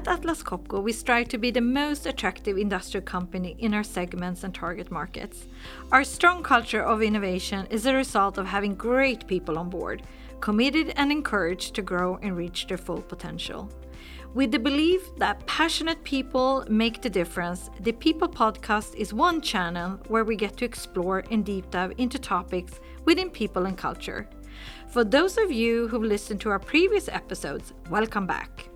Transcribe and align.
At 0.00 0.08
Atlas 0.08 0.42
Copco, 0.42 0.82
we 0.82 0.92
strive 0.92 1.28
to 1.28 1.36
be 1.36 1.50
the 1.50 1.60
most 1.60 2.06
attractive 2.06 2.56
industrial 2.56 3.04
company 3.04 3.54
in 3.58 3.74
our 3.74 3.82
segments 3.82 4.44
and 4.44 4.54
target 4.54 4.90
markets. 4.90 5.46
Our 5.92 6.04
strong 6.04 6.42
culture 6.42 6.82
of 6.82 7.02
innovation 7.02 7.66
is 7.68 7.84
a 7.84 7.92
result 7.92 8.38
of 8.38 8.46
having 8.46 8.76
great 8.76 9.26
people 9.26 9.58
on 9.58 9.68
board, 9.68 10.04
committed 10.40 10.94
and 10.96 11.12
encouraged 11.12 11.74
to 11.74 11.82
grow 11.82 12.18
and 12.22 12.34
reach 12.34 12.66
their 12.66 12.78
full 12.78 13.02
potential. 13.02 13.70
With 14.32 14.52
the 14.52 14.58
belief 14.58 15.02
that 15.18 15.46
passionate 15.46 16.02
people 16.02 16.64
make 16.70 17.02
the 17.02 17.10
difference, 17.10 17.68
the 17.80 17.92
People 17.92 18.28
Podcast 18.28 18.94
is 18.94 19.12
one 19.12 19.42
channel 19.42 20.00
where 20.08 20.24
we 20.24 20.34
get 20.34 20.56
to 20.56 20.64
explore 20.64 21.24
and 21.30 21.44
deep 21.44 21.70
dive 21.70 21.92
into 21.98 22.18
topics 22.18 22.80
within 23.04 23.28
people 23.28 23.66
and 23.66 23.76
culture. 23.76 24.30
For 24.88 25.04
those 25.04 25.36
of 25.36 25.52
you 25.52 25.88
who've 25.88 26.02
listened 26.02 26.40
to 26.40 26.48
our 26.48 26.58
previous 26.58 27.06
episodes, 27.06 27.74
welcome 27.90 28.26
back. 28.26 28.69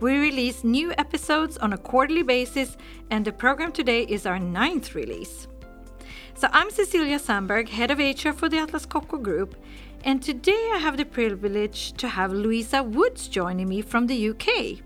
We 0.00 0.16
release 0.16 0.64
new 0.64 0.92
episodes 0.96 1.58
on 1.58 1.74
a 1.74 1.78
quarterly 1.78 2.22
basis, 2.22 2.78
and 3.10 3.22
the 3.22 3.32
program 3.32 3.70
today 3.70 4.04
is 4.04 4.24
our 4.24 4.38
ninth 4.38 4.94
release. 4.94 5.46
So, 6.34 6.48
I'm 6.52 6.70
Cecilia 6.70 7.18
Sandberg, 7.18 7.68
head 7.68 7.90
of 7.90 7.98
HR 7.98 8.30
for 8.30 8.48
the 8.48 8.56
Atlas 8.56 8.86
Copco 8.86 9.22
Group, 9.22 9.56
and 10.02 10.22
today 10.22 10.70
I 10.72 10.78
have 10.78 10.96
the 10.96 11.04
privilege 11.04 11.92
to 11.98 12.08
have 12.08 12.32
Louisa 12.32 12.82
Woods 12.82 13.28
joining 13.28 13.68
me 13.68 13.82
from 13.82 14.06
the 14.06 14.30
UK. 14.30 14.80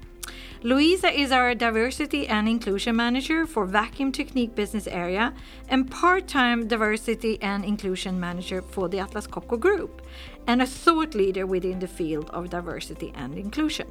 Louisa 0.64 1.12
is 1.12 1.30
our 1.30 1.54
diversity 1.54 2.26
and 2.26 2.48
inclusion 2.48 2.96
manager 2.96 3.46
for 3.46 3.66
Vacuum 3.66 4.10
Technique 4.10 4.56
business 4.56 4.88
area 4.88 5.32
and 5.68 5.88
part-time 5.88 6.66
diversity 6.66 7.40
and 7.40 7.64
inclusion 7.64 8.18
manager 8.18 8.62
for 8.62 8.88
the 8.88 8.98
Atlas 8.98 9.28
Copco 9.28 9.60
Group, 9.60 10.02
and 10.48 10.60
a 10.60 10.66
thought 10.66 11.14
leader 11.14 11.46
within 11.46 11.78
the 11.78 11.86
field 11.86 12.30
of 12.30 12.50
diversity 12.50 13.12
and 13.14 13.38
inclusion. 13.38 13.86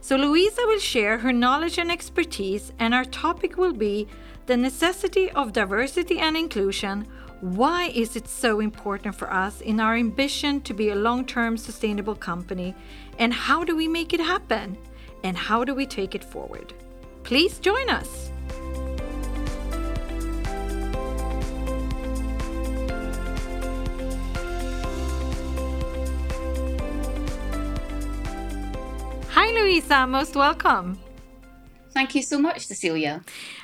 So, 0.00 0.16
Louisa 0.16 0.62
will 0.66 0.78
share 0.78 1.18
her 1.18 1.32
knowledge 1.32 1.78
and 1.78 1.90
expertise, 1.90 2.72
and 2.78 2.92
our 2.94 3.04
topic 3.04 3.56
will 3.56 3.72
be 3.72 4.06
the 4.46 4.56
necessity 4.56 5.30
of 5.30 5.52
diversity 5.52 6.18
and 6.18 6.36
inclusion. 6.36 7.06
Why 7.40 7.86
is 7.94 8.16
it 8.16 8.28
so 8.28 8.60
important 8.60 9.14
for 9.14 9.32
us 9.32 9.60
in 9.60 9.80
our 9.80 9.96
ambition 9.96 10.60
to 10.62 10.74
be 10.74 10.90
a 10.90 10.94
long 10.94 11.24
term 11.24 11.56
sustainable 11.56 12.14
company? 12.14 12.74
And 13.18 13.32
how 13.32 13.64
do 13.64 13.76
we 13.76 13.88
make 13.88 14.12
it 14.12 14.20
happen? 14.20 14.76
And 15.22 15.36
how 15.36 15.64
do 15.64 15.74
we 15.74 15.86
take 15.86 16.14
it 16.14 16.24
forward? 16.24 16.74
Please 17.22 17.58
join 17.58 17.88
us. 17.88 18.30
Hi, 29.74 29.78
Louisa. 29.78 30.06
Most 30.06 30.36
welcome. 30.36 30.96
Thank 31.90 32.14
you 32.14 32.22
so 32.22 32.38
much, 32.38 32.64
Cecilia. 32.64 33.22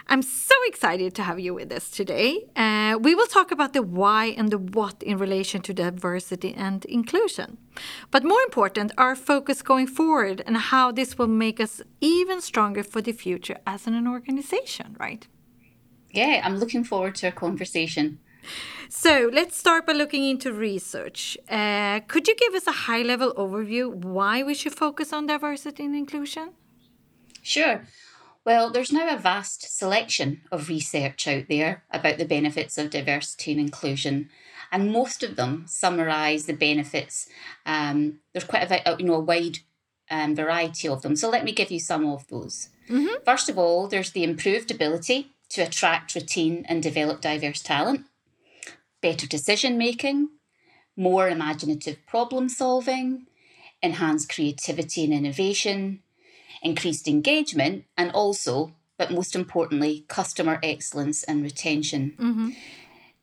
I'm 0.09 0.23
so 0.23 0.57
excited 0.67 1.15
to 1.15 1.23
have 1.23 1.39
you 1.39 1.55
with 1.55 1.71
us 1.71 1.89
today. 1.89 2.49
Uh, 2.57 2.99
we 3.01 3.15
will 3.15 3.29
talk 3.29 3.53
about 3.53 3.75
the 3.75 3.83
why 3.83 4.35
and 4.37 4.51
the 4.51 4.59
what 4.59 5.05
in 5.05 5.19
relation 5.19 5.63
to 5.63 5.73
diversity 5.73 6.53
and 6.53 6.85
inclusion. 6.87 7.59
But 8.11 8.25
more 8.25 8.41
important, 8.43 8.91
our 8.99 9.15
focus 9.15 9.63
going 9.63 9.87
forward 9.87 10.43
and 10.47 10.57
how 10.57 10.91
this 10.91 11.17
will 11.17 11.29
make 11.29 11.61
us 11.61 11.81
even 12.01 12.41
stronger 12.41 12.83
for 12.83 13.01
the 13.01 13.13
future 13.13 13.59
as 13.65 13.87
an 13.87 14.09
organization, 14.09 14.97
right? 14.99 15.29
Yeah, 16.11 16.43
I'm 16.45 16.57
looking 16.57 16.83
forward 16.83 17.15
to 17.17 17.27
our 17.27 17.33
conversation. 17.33 18.19
So 18.89 19.31
let's 19.33 19.57
start 19.57 19.87
by 19.87 19.93
looking 19.93 20.25
into 20.25 20.53
research. 20.53 21.39
Uh, 21.49 22.01
could 22.09 22.27
you 22.27 22.35
give 22.35 22.55
us 22.55 22.67
a 22.67 22.73
high 22.73 23.03
level 23.03 23.33
overview 23.35 23.95
why 23.95 24.43
we 24.43 24.53
should 24.53 24.75
focus 24.75 25.13
on 25.13 25.27
diversity 25.27 25.85
and 25.85 25.95
inclusion? 25.95 26.51
Sure. 27.43 27.87
Well, 28.45 28.71
there's 28.71 28.93
now 28.93 29.15
a 29.15 29.19
vast 29.19 29.79
selection 29.79 30.43
of 30.51 30.69
research 30.69 31.29
out 31.29 31.45
there 31.49 31.85
about 31.91 32.19
the 32.19 32.25
benefits 32.25 32.79
of 32.79 32.91
diversity 32.91 33.53
and 33.53 33.61
inclusion, 33.61 34.29
and 34.73 34.93
most 34.93 35.23
of 35.23 35.37
them 35.37 35.65
summarise 35.69 36.47
the 36.47 36.53
benefits. 36.53 37.29
Um, 37.65 38.21
there's 38.33 38.45
quite 38.45 38.71
a 38.71 38.97
you 38.99 39.07
know 39.07 39.15
a 39.15 39.21
wide 39.21 39.59
um, 40.11 40.35
variety 40.35 40.89
of 40.89 41.03
them. 41.03 41.17
So 41.17 41.31
let 41.31 41.45
me 41.45 41.53
give 41.53 41.71
you 41.71 41.81
some 41.81 42.07
of 42.07 42.27
those. 42.29 42.71
Mm-hmm. 42.89 43.23
First 43.25 43.49
of 43.49 43.57
all, 43.57 43.89
there's 43.89 44.11
the 44.11 44.25
improved 44.25 44.71
ability 44.71 45.31
to 45.51 45.63
attract, 45.63 46.15
retain, 46.15 46.65
and 46.69 46.83
develop 46.83 47.21
diverse 47.21 47.63
talent 47.63 48.07
better 49.01 49.27
decision 49.27 49.79
making, 49.79 50.29
more 50.97 51.29
imaginative 51.29 52.05
problem 52.07 52.49
solving, 52.49 53.27
enhanced 53.83 54.29
creativity 54.29 55.05
and 55.05 55.13
innovation, 55.13 56.03
increased 56.63 57.09
engagement, 57.09 57.85
and 57.97 58.11
also, 58.13 58.75
but 58.99 59.11
most 59.11 59.35
importantly, 59.35 60.05
customer 60.09 60.59
excellence 60.63 61.23
and 61.25 61.43
retention. 61.43 62.15
Mm-hmm. 62.19 62.51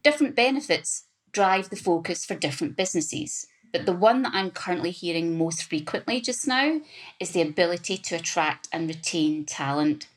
Different 0.04 0.36
benefits 0.36 1.06
drive 1.32 1.70
the 1.70 1.76
focus 1.76 2.26
for 2.26 2.36
different 2.36 2.76
businesses. 2.76 3.48
But 3.72 3.86
the 3.86 3.94
one 3.94 4.22
that 4.24 4.34
I'm 4.34 4.52
currently 4.52 4.92
hearing 4.92 5.38
most 5.38 5.64
frequently 5.64 6.22
just 6.22 6.48
now 6.48 6.82
is 7.20 7.32
the 7.32 7.42
ability 7.42 7.98
to 7.98 8.16
attract 8.16 8.70
and 8.72 8.88
retain 8.88 9.46
talent 9.46 10.08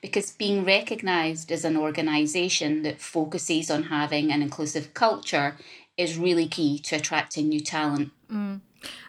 because 0.00 0.32
being 0.32 0.64
recognised 0.64 1.50
as 1.50 1.64
an 1.64 1.76
organisation 1.76 2.82
that 2.82 3.00
focuses 3.00 3.70
on 3.70 3.84
having 3.84 4.32
an 4.32 4.42
inclusive 4.42 4.94
culture 4.94 5.56
is 5.96 6.16
really 6.16 6.46
key 6.46 6.78
to 6.78 6.96
attracting 6.96 7.48
new 7.48 7.60
talent. 7.60 8.10
Mm. 8.30 8.60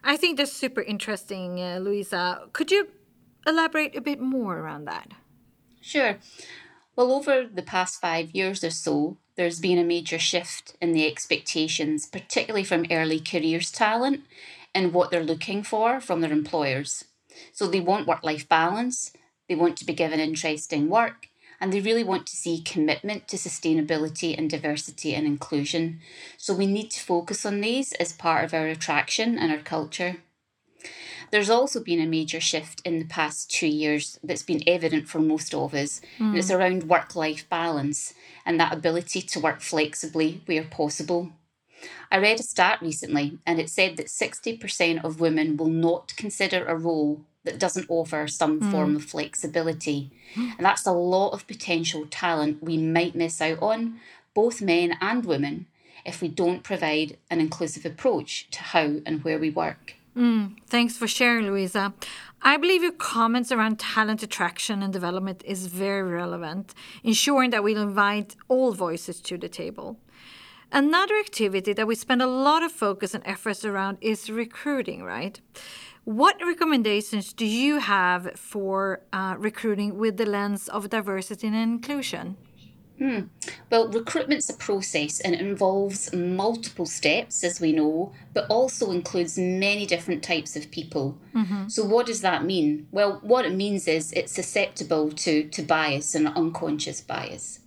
I 0.04 0.18
think 0.18 0.38
that's 0.38 0.52
super 0.52 0.82
interesting, 0.82 1.60
uh, 1.62 1.78
Louisa. 1.80 2.48
Could 2.54 2.72
you 2.72 2.88
elaborate 3.46 3.96
a 3.96 4.02
bit 4.02 4.20
more 4.20 4.58
around 4.58 4.86
that? 4.86 5.12
Sure. 5.82 6.18
Well, 6.96 7.12
over 7.12 7.48
the 7.48 7.62
past 7.62 8.02
five 8.02 8.32
years 8.32 8.64
or 8.64 8.72
so, 8.72 9.18
there's 9.36 9.60
been 9.60 9.78
a 9.78 9.86
major 9.86 10.20
shift 10.20 10.76
in 10.82 10.92
the 10.92 11.08
expectations, 11.08 12.06
particularly 12.06 12.66
from 12.66 12.86
early 12.92 13.20
careers 13.20 13.72
talent 13.72 14.22
and 14.76 14.94
what 14.94 15.10
they're 15.10 15.24
looking 15.24 15.64
for 15.64 16.02
from 16.02 16.22
their 16.22 16.32
employers. 16.32 17.06
So 17.54 17.68
they 17.68 17.80
want 17.80 18.08
work 18.08 18.24
life 18.24 18.50
balance, 18.50 19.14
they 19.50 19.56
want 19.56 19.76
to 19.78 19.86
be 19.86 19.94
given 19.94 20.20
interesting 20.20 20.88
work, 20.88 21.28
and 21.60 21.74
they 21.74 21.82
really 21.82 22.04
want 22.04 22.28
to 22.28 22.36
see 22.36 22.62
commitment 22.62 23.28
to 23.28 23.36
sustainability 23.36 24.38
and 24.38 24.50
diversity 24.50 25.14
and 25.14 25.28
inclusion. 25.28 26.00
So 26.38 26.54
we 26.54 26.68
need 26.68 26.92
to 26.92 27.02
focus 27.02 27.46
on 27.46 27.60
these 27.60 27.92
as 27.94 28.14
part 28.14 28.46
of 28.46 28.54
our 28.54 28.68
attraction 28.68 29.38
and 29.38 29.52
our 29.52 29.58
culture. 29.58 30.18
There's 31.32 31.50
also 31.50 31.84
been 31.84 32.00
a 32.00 32.08
major 32.08 32.40
shift 32.40 32.82
in 32.86 33.00
the 33.00 33.06
past 33.06 33.52
two 33.52 33.68
years 33.68 34.20
that's 34.24 34.42
been 34.44 34.64
evident 34.66 35.08
for 35.08 35.20
most 35.20 35.54
of 35.54 35.74
us, 35.74 36.02
mm. 36.18 36.28
and 36.28 36.38
it's 36.38 36.52
around 36.52 36.84
work 36.84 37.16
life 37.16 37.48
balance 37.50 38.14
and 38.46 38.60
that 38.60 38.74
ability 38.74 39.22
to 39.22 39.40
work 39.40 39.62
flexibly 39.62 40.42
where 40.46 40.64
possible. 40.64 41.32
I 42.12 42.18
read 42.18 42.40
a 42.40 42.44
stat 42.44 42.80
recently, 42.82 43.38
and 43.46 43.60
it 43.60 43.70
said 43.70 43.98
that 43.98 44.08
60% 44.08 45.04
of 45.04 45.20
women 45.20 45.56
will 45.56 45.70
not 45.70 46.16
consider 46.18 46.66
a 46.66 46.76
role 46.76 47.26
that 47.44 47.60
doesn't 47.60 47.90
offer 47.90 48.28
some 48.28 48.60
mm. 48.60 48.72
form 48.72 48.96
of 48.96 49.06
flexibility. 49.06 50.12
And 50.36 50.66
that's 50.66 50.86
a 50.86 50.92
lot 50.92 51.32
of 51.32 51.48
potential 51.48 52.06
talent 52.10 52.62
we 52.62 52.78
might 52.78 53.16
miss 53.16 53.42
out 53.42 53.62
on, 53.62 54.00
both 54.34 54.62
men 54.62 54.98
and 55.02 55.26
women, 55.26 55.68
if 56.06 56.22
we 56.22 56.28
don't 56.28 56.64
provide 56.64 57.18
an 57.30 57.40
inclusive 57.40 57.86
approach 57.86 58.50
to 58.52 58.62
how 58.62 58.98
and 59.06 59.24
where 59.24 59.40
we 59.40 59.50
work. 59.50 59.96
Mm, 60.16 60.58
thanks 60.68 60.98
for 60.98 61.08
sharing, 61.08 61.46
Louisa. 61.46 61.94
I 62.42 62.58
believe 62.58 62.84
your 62.84 62.94
comments 62.94 63.52
around 63.52 63.80
talent 63.80 64.24
attraction 64.24 64.82
and 64.82 64.94
development 64.94 65.44
is 65.46 65.68
very 65.68 66.04
relevant, 66.04 66.74
ensuring 67.04 67.52
that 67.52 67.64
we 67.64 67.76
invite 67.76 68.36
all 68.48 68.72
voices 68.74 69.20
to 69.22 69.38
the 69.38 69.50
table. 69.50 69.98
Another 70.72 71.18
activity 71.18 71.74
that 71.74 71.88
we 71.88 71.96
spend 71.96 72.22
a 72.22 72.28
lot 72.28 72.62
of 72.62 72.72
focus 72.72 73.14
and 73.16 73.26
efforts 73.26 73.66
around 73.66 73.98
is 74.02 74.30
recruiting, 74.30 75.04
right? 75.04 75.42
What 76.04 76.38
recommendations 76.46 77.34
do 77.34 77.46
you 77.46 77.80
have 77.80 78.32
for 78.36 79.02
uh, 79.12 79.36
recruiting 79.38 79.98
with 79.98 80.18
the 80.18 80.26
lens 80.26 80.68
of 80.70 80.90
diversity 80.90 81.48
and 81.48 81.56
inclusion? 81.56 82.38
Hmm. 83.00 83.22
Well, 83.72 83.88
recruitment's 83.88 84.50
a 84.50 84.58
process 84.58 85.22
and 85.22 85.34
it 85.34 85.40
involves 85.40 86.14
multiple 86.14 86.86
steps, 86.86 87.46
as 87.46 87.62
we 87.62 87.72
know, 87.72 88.12
but 88.34 88.46
also 88.50 88.92
includes 88.92 89.38
many 89.38 89.86
different 89.86 90.22
types 90.22 90.58
of 90.58 90.70
people. 90.70 91.18
Mm-hmm. 91.34 91.70
So, 91.70 91.86
what 91.86 92.08
does 92.08 92.22
that 92.22 92.44
mean? 92.44 92.88
Well, 92.92 93.20
what 93.24 93.46
it 93.46 93.54
means 93.54 93.88
is 93.88 94.12
it's 94.12 94.34
susceptible 94.34 95.12
to, 95.12 95.48
to 95.48 95.62
bias 95.62 96.14
and 96.14 96.28
unconscious 96.28 97.00
bias. 97.00 97.62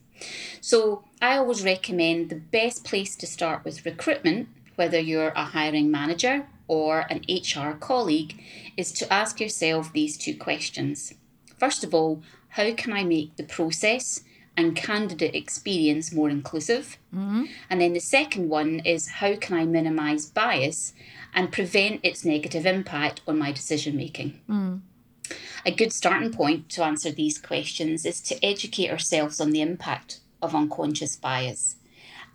So, 0.61 1.05
I 1.21 1.37
always 1.37 1.65
recommend 1.65 2.29
the 2.29 2.37
best 2.37 2.85
place 2.85 3.17
to 3.17 3.27
start 3.27 3.65
with 3.65 3.85
recruitment, 3.85 4.49
whether 4.77 4.99
you're 4.99 5.33
a 5.37 5.45
hiring 5.45 5.91
manager 5.91 6.47
or 6.69 7.07
an 7.11 7.25
HR 7.29 7.73
colleague 7.73 8.43
is 8.77 8.93
to 8.93 9.13
ask 9.13 9.41
yourself 9.41 9.93
these 9.93 10.17
two 10.17 10.37
questions. 10.37 11.15
First 11.59 11.85
of 11.85 11.95
all, 11.95 12.23
how 12.49 12.73
can 12.75 12.93
I 12.93 13.05
make 13.05 13.37
the 13.37 13.45
process 13.45 14.23
and 14.57 14.77
candidate 14.77 15.35
experience 15.35 16.13
more 16.13 16.29
inclusive? 16.29 16.99
Mm-hmm. 17.15 17.45
And 17.71 17.81
then 17.81 17.93
the 17.93 18.01
second 18.01 18.49
one 18.49 18.81
is 18.81 19.09
how 19.09 19.37
can 19.37 19.57
I 19.57 19.65
minimize 19.65 20.27
bias 20.27 20.93
and 21.35 21.53
prevent 21.53 22.01
its 22.03 22.25
negative 22.25 22.67
impact 22.67 23.23
on 23.27 23.39
my 23.39 23.53
decision 23.53 23.97
making? 23.97 24.41
Mm. 24.49 24.81
A 25.65 25.71
good 25.71 25.93
starting 25.93 26.33
point 26.33 26.69
to 26.71 26.85
answer 26.85 27.13
these 27.13 27.39
questions 27.39 28.05
is 28.05 28.21
to 28.23 28.45
educate 28.45 28.91
ourselves 28.91 29.41
on 29.41 29.51
the 29.51 29.61
impact 29.61 30.21
of 30.41 30.55
unconscious 30.55 31.15
bias. 31.17 31.77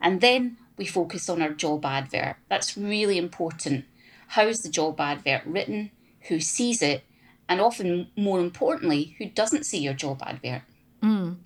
And 0.01 0.21
then 0.21 0.57
we 0.77 0.85
focus 0.85 1.29
on 1.29 1.41
our 1.41 1.51
job 1.53 1.85
advert. 1.85 2.37
That's 2.49 2.77
really 2.77 3.17
important. 3.17 3.85
How 4.29 4.47
is 4.47 4.61
the 4.61 4.69
job 4.69 4.99
advert 4.99 5.43
written? 5.45 5.91
Who 6.29 6.39
sees 6.39 6.81
it? 6.81 7.03
And 7.49 7.59
often, 7.59 8.09
more 8.15 8.39
importantly, 8.39 9.15
who 9.17 9.25
doesn't 9.29 9.65
see 9.65 9.79
your 9.79 9.93
job 9.93 10.21
advert? 10.21 10.61
Mm. 11.01 11.37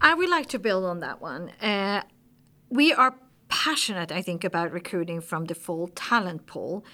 I 0.00 0.14
would 0.14 0.28
like 0.28 0.48
to 0.48 0.58
build 0.58 0.84
on 0.84 1.00
that 1.00 1.20
one. 1.20 1.50
Uh, 1.60 2.02
we 2.70 2.92
are 2.92 3.14
passionate, 3.48 4.10
I 4.10 4.22
think, 4.22 4.42
about 4.44 4.72
recruiting 4.72 5.20
from 5.20 5.44
the 5.44 5.54
full 5.54 5.88
talent 5.88 6.46
pool. 6.46 6.84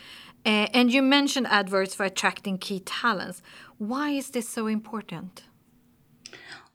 Uh, 0.44 0.68
and 0.72 0.92
you 0.92 1.02
mentioned 1.02 1.46
adverts 1.48 1.94
for 1.94 2.04
attracting 2.04 2.58
key 2.58 2.80
talents. 2.80 3.42
Why 3.78 4.10
is 4.10 4.30
this 4.30 4.48
so 4.48 4.66
important? 4.66 5.44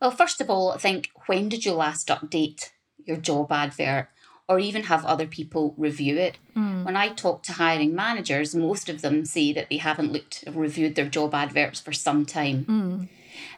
Well, 0.01 0.11
first 0.11 0.41
of 0.41 0.49
all, 0.49 0.71
I 0.71 0.77
think 0.77 1.09
when 1.25 1.49
did 1.49 1.65
you 1.65 1.73
last 1.73 2.07
update 2.09 2.71
your 3.05 3.17
job 3.17 3.51
advert 3.51 4.09
or 4.47 4.59
even 4.59 4.83
have 4.83 5.05
other 5.05 5.25
people 5.25 5.73
review 5.77 6.17
it? 6.17 6.37
Mm. 6.55 6.85
When 6.85 6.95
I 6.95 7.09
talk 7.09 7.43
to 7.43 7.53
hiring 7.53 7.95
managers, 7.95 8.53
most 8.53 8.89
of 8.89 9.01
them 9.01 9.25
say 9.25 9.53
that 9.53 9.69
they 9.69 9.77
haven't 9.77 10.11
looked 10.11 10.43
reviewed 10.51 10.95
their 10.95 11.09
job 11.09 11.33
adverts 11.33 11.79
for 11.79 11.93
some 11.93 12.25
time. 12.25 12.65
Mm. 12.65 13.07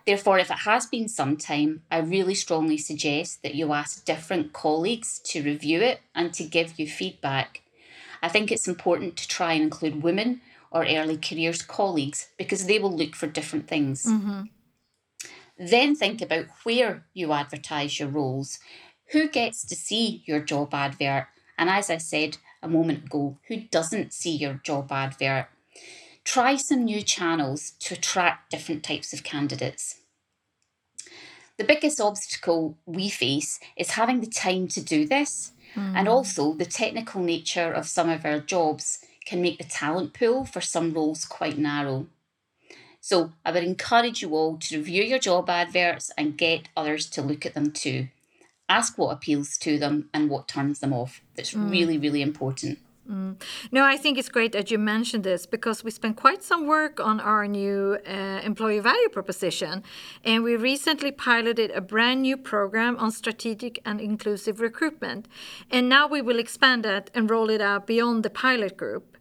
Therefore, 0.06 0.40
if 0.40 0.50
it 0.50 0.60
has 0.60 0.86
been 0.86 1.08
some 1.08 1.38
time, 1.38 1.82
I 1.92 2.00
really 2.00 2.34
strongly 2.36 2.78
suggest 2.78 3.44
that 3.44 3.56
you 3.56 3.74
ask 3.74 4.06
different 4.06 4.54
colleagues 4.54 5.20
to 5.26 5.44
review 5.44 5.82
it 5.82 6.00
and 6.16 6.34
to 6.34 6.44
give 6.44 6.80
you 6.80 6.88
feedback. 6.88 7.62
I 8.22 8.30
think 8.30 8.52
it's 8.52 8.68
important 8.68 9.18
to 9.18 9.28
try 9.28 9.54
and 9.54 9.64
include 9.64 10.04
women 10.04 10.42
or 10.72 10.86
early 10.86 11.18
careers 11.18 11.62
colleagues 11.62 12.30
because 12.38 12.66
they 12.66 12.80
will 12.80 12.96
look 12.96 13.16
for 13.16 13.28
different 13.28 13.68
things. 13.68 14.06
Mm-hmm. 14.06 14.44
Then 15.58 15.96
think 15.96 16.22
about 16.22 16.46
where 16.64 17.06
you 17.14 17.34
advertise 17.34 18.00
your 18.00 18.10
roles. 18.10 18.60
Who 19.12 19.28
gets 19.28 19.66
to 19.66 19.76
see 19.76 20.24
your 20.26 20.40
job 20.40 20.74
advert? 20.74 21.28
And 21.58 21.70
as 21.70 21.90
I 21.90 21.98
said 21.98 22.38
a 22.62 22.68
moment 22.68 23.06
ago, 23.06 23.38
who 23.48 23.58
doesn't 23.58 24.14
see 24.14 24.36
your 24.36 24.62
job 24.64 24.92
advert? 24.92 25.48
Try 26.24 26.58
some 26.58 26.84
new 26.84 27.02
channels 27.02 27.72
to 27.80 27.96
attract 27.96 28.52
different 28.52 28.84
types 28.84 29.14
of 29.14 29.24
candidates. 29.24 30.02
The 31.58 31.64
biggest 31.64 32.00
obstacle 32.00 32.78
we 32.86 33.10
face 33.10 33.60
is 33.76 33.92
having 33.92 34.20
the 34.20 34.28
time 34.28 34.68
to 34.70 34.82
do 34.82 35.08
this, 35.08 35.54
mm. 35.78 35.94
and 35.96 36.08
also 36.08 36.54
the 36.54 36.66
technical 36.66 37.22
nature 37.22 37.72
of 37.72 37.88
some 37.88 38.10
of 38.10 38.26
our 38.26 38.40
jobs 38.40 39.00
can 39.26 39.42
make 39.42 39.58
the 39.58 39.64
talent 39.64 40.14
pool 40.14 40.46
for 40.46 40.62
some 40.62 40.94
roles 40.94 41.26
quite 41.26 41.58
narrow. 41.58 42.08
So, 43.00 43.32
I 43.46 43.52
would 43.52 43.64
encourage 43.64 44.22
you 44.22 44.32
all 44.32 44.58
to 44.58 44.78
review 44.78 45.04
your 45.04 45.20
job 45.20 45.50
adverts 45.50 46.12
and 46.18 46.38
get 46.38 46.68
others 46.76 47.10
to 47.12 47.22
look 47.22 47.46
at 47.46 47.54
them 47.54 47.72
too. 47.72 48.08
Ask 48.68 48.98
what 48.98 49.14
appeals 49.14 49.58
to 49.60 49.80
them 49.80 50.10
and 50.14 50.30
what 50.30 50.48
turns 50.48 50.80
them 50.80 50.92
off. 50.92 51.22
That's 51.36 51.54
mm. 51.54 51.70
really, 51.72 51.98
really 51.98 52.22
important. 52.22 52.80
No, 53.72 53.84
I 53.84 53.98
think 53.98 54.18
it's 54.18 54.30
great 54.30 54.52
that 54.52 54.72
you 54.72 54.78
mentioned 54.78 55.24
this 55.24 55.46
because 55.46 55.84
we 55.84 55.92
spent 55.92 56.18
quite 56.18 56.44
some 56.44 56.68
work 56.68 57.00
on 57.00 57.20
our 57.20 57.48
new 57.48 57.98
uh, 58.08 58.42
employee 58.44 58.80
value 58.80 59.10
proposition. 59.10 59.84
And 60.24 60.44
we 60.44 60.56
recently 60.56 61.12
piloted 61.12 61.72
a 61.72 61.82
brand 61.82 62.22
new 62.22 62.38
program 62.38 62.98
on 62.98 63.12
strategic 63.12 63.82
and 63.86 64.00
inclusive 64.00 64.60
recruitment. 64.60 65.28
And 65.70 65.90
now 65.90 66.08
we 66.08 66.22
will 66.22 66.40
expand 66.40 66.84
that 66.86 67.10
and 67.14 67.30
roll 67.30 67.50
it 67.50 67.62
out 67.62 67.88
beyond 67.88 68.24
the 68.24 68.30
pilot 68.30 68.78
group. 68.78 69.18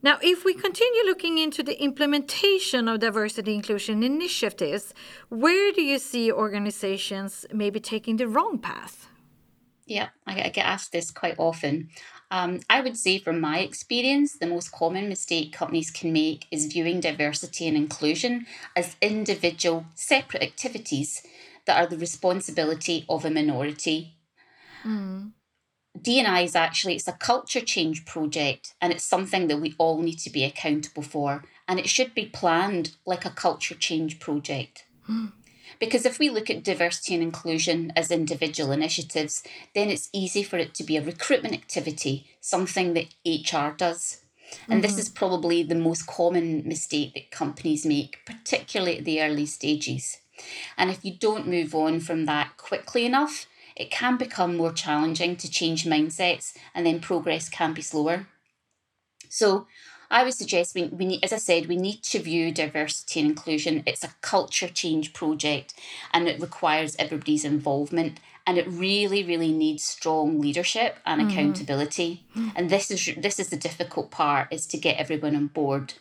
Now, 0.00 0.18
if 0.22 0.44
we 0.44 0.54
continue 0.54 1.02
looking 1.04 1.38
into 1.38 1.62
the 1.64 1.82
implementation 1.82 2.86
of 2.86 3.00
diversity 3.00 3.54
inclusion 3.54 4.04
initiatives, 4.04 4.94
where 5.28 5.72
do 5.72 5.82
you 5.82 5.98
see 5.98 6.30
organizations 6.30 7.44
maybe 7.52 7.80
taking 7.80 8.16
the 8.16 8.28
wrong 8.28 8.58
path? 8.58 9.08
Yeah, 9.86 10.10
I 10.26 10.50
get 10.50 10.66
asked 10.66 10.92
this 10.92 11.10
quite 11.10 11.34
often. 11.38 11.88
Um, 12.30 12.60
I 12.68 12.82
would 12.82 12.96
say, 12.96 13.18
from 13.18 13.40
my 13.40 13.60
experience, 13.60 14.36
the 14.36 14.46
most 14.46 14.70
common 14.70 15.08
mistake 15.08 15.52
companies 15.52 15.90
can 15.90 16.12
make 16.12 16.46
is 16.50 16.66
viewing 16.66 17.00
diversity 17.00 17.66
and 17.66 17.76
inclusion 17.76 18.46
as 18.76 18.96
individual, 19.00 19.86
separate 19.94 20.42
activities 20.42 21.22
that 21.66 21.82
are 21.82 21.86
the 21.86 21.96
responsibility 21.96 23.06
of 23.08 23.24
a 23.24 23.30
minority. 23.30 24.16
Mm. 24.84 25.32
D&I 26.00 26.42
is 26.42 26.54
actually 26.54 26.96
it's 26.96 27.08
a 27.08 27.12
culture 27.12 27.60
change 27.60 28.04
project 28.04 28.74
and 28.80 28.92
it's 28.92 29.04
something 29.04 29.48
that 29.48 29.60
we 29.60 29.74
all 29.78 30.00
need 30.00 30.18
to 30.18 30.30
be 30.30 30.44
accountable 30.44 31.02
for 31.02 31.42
and 31.66 31.80
it 31.80 31.88
should 31.88 32.14
be 32.14 32.26
planned 32.26 32.94
like 33.04 33.24
a 33.24 33.30
culture 33.30 33.74
change 33.74 34.20
project. 34.20 34.84
Mm. 35.08 35.32
Because 35.78 36.04
if 36.04 36.18
we 36.18 36.30
look 36.30 36.50
at 36.50 36.64
diversity 36.64 37.14
and 37.14 37.22
inclusion 37.22 37.92
as 37.94 38.10
individual 38.10 38.72
initiatives, 38.72 39.42
then 39.74 39.90
it's 39.90 40.10
easy 40.12 40.42
for 40.42 40.58
it 40.58 40.74
to 40.74 40.84
be 40.84 40.96
a 40.96 41.04
recruitment 41.04 41.54
activity, 41.54 42.26
something 42.40 42.94
that 42.94 43.14
HR 43.24 43.76
does. 43.76 44.22
And 44.68 44.74
mm-hmm. 44.74 44.80
this 44.80 44.98
is 44.98 45.08
probably 45.08 45.62
the 45.62 45.74
most 45.74 46.06
common 46.06 46.66
mistake 46.66 47.14
that 47.14 47.30
companies 47.30 47.86
make, 47.86 48.18
particularly 48.26 48.98
at 48.98 49.04
the 49.04 49.22
early 49.22 49.46
stages. 49.46 50.18
And 50.76 50.90
if 50.90 51.04
you 51.04 51.14
don't 51.14 51.48
move 51.48 51.74
on 51.74 52.00
from 52.00 52.24
that 52.26 52.56
quickly 52.56 53.04
enough, 53.04 53.46
it 53.76 53.90
can 53.90 54.16
become 54.16 54.56
more 54.56 54.72
challenging 54.72 55.36
to 55.36 55.50
change 55.50 55.84
mindsets 55.84 56.56
and 56.74 56.84
then 56.84 57.00
progress 57.00 57.48
can 57.48 57.74
be 57.74 57.82
slower. 57.82 58.26
So, 59.28 59.66
I 60.10 60.24
would 60.24 60.34
suggest 60.34 60.74
we, 60.74 60.84
we 60.84 61.04
need, 61.04 61.24
as 61.24 61.32
I 61.32 61.36
said, 61.36 61.66
we 61.66 61.76
need 61.76 62.02
to 62.04 62.20
view 62.20 62.52
diversity 62.52 63.20
and 63.20 63.30
inclusion. 63.30 63.82
It's 63.86 64.04
a 64.04 64.14
culture 64.22 64.68
change 64.68 65.12
project 65.12 65.74
and 66.12 66.28
it 66.28 66.40
requires 66.40 66.96
everybody's 66.98 67.44
involvement 67.44 68.20
and 68.46 68.56
it 68.56 68.66
really, 68.66 69.22
really 69.22 69.52
needs 69.52 69.84
strong 69.84 70.40
leadership 70.40 70.96
and 71.04 71.20
mm-hmm. 71.20 71.30
accountability. 71.30 72.24
And 72.56 72.70
this 72.70 72.90
is 72.90 73.14
this 73.18 73.38
is 73.38 73.50
the 73.50 73.58
difficult 73.58 74.10
part 74.10 74.50
is 74.50 74.66
to 74.68 74.78
get 74.78 74.96
everyone 74.96 75.36
on 75.36 75.48
board. 75.48 75.94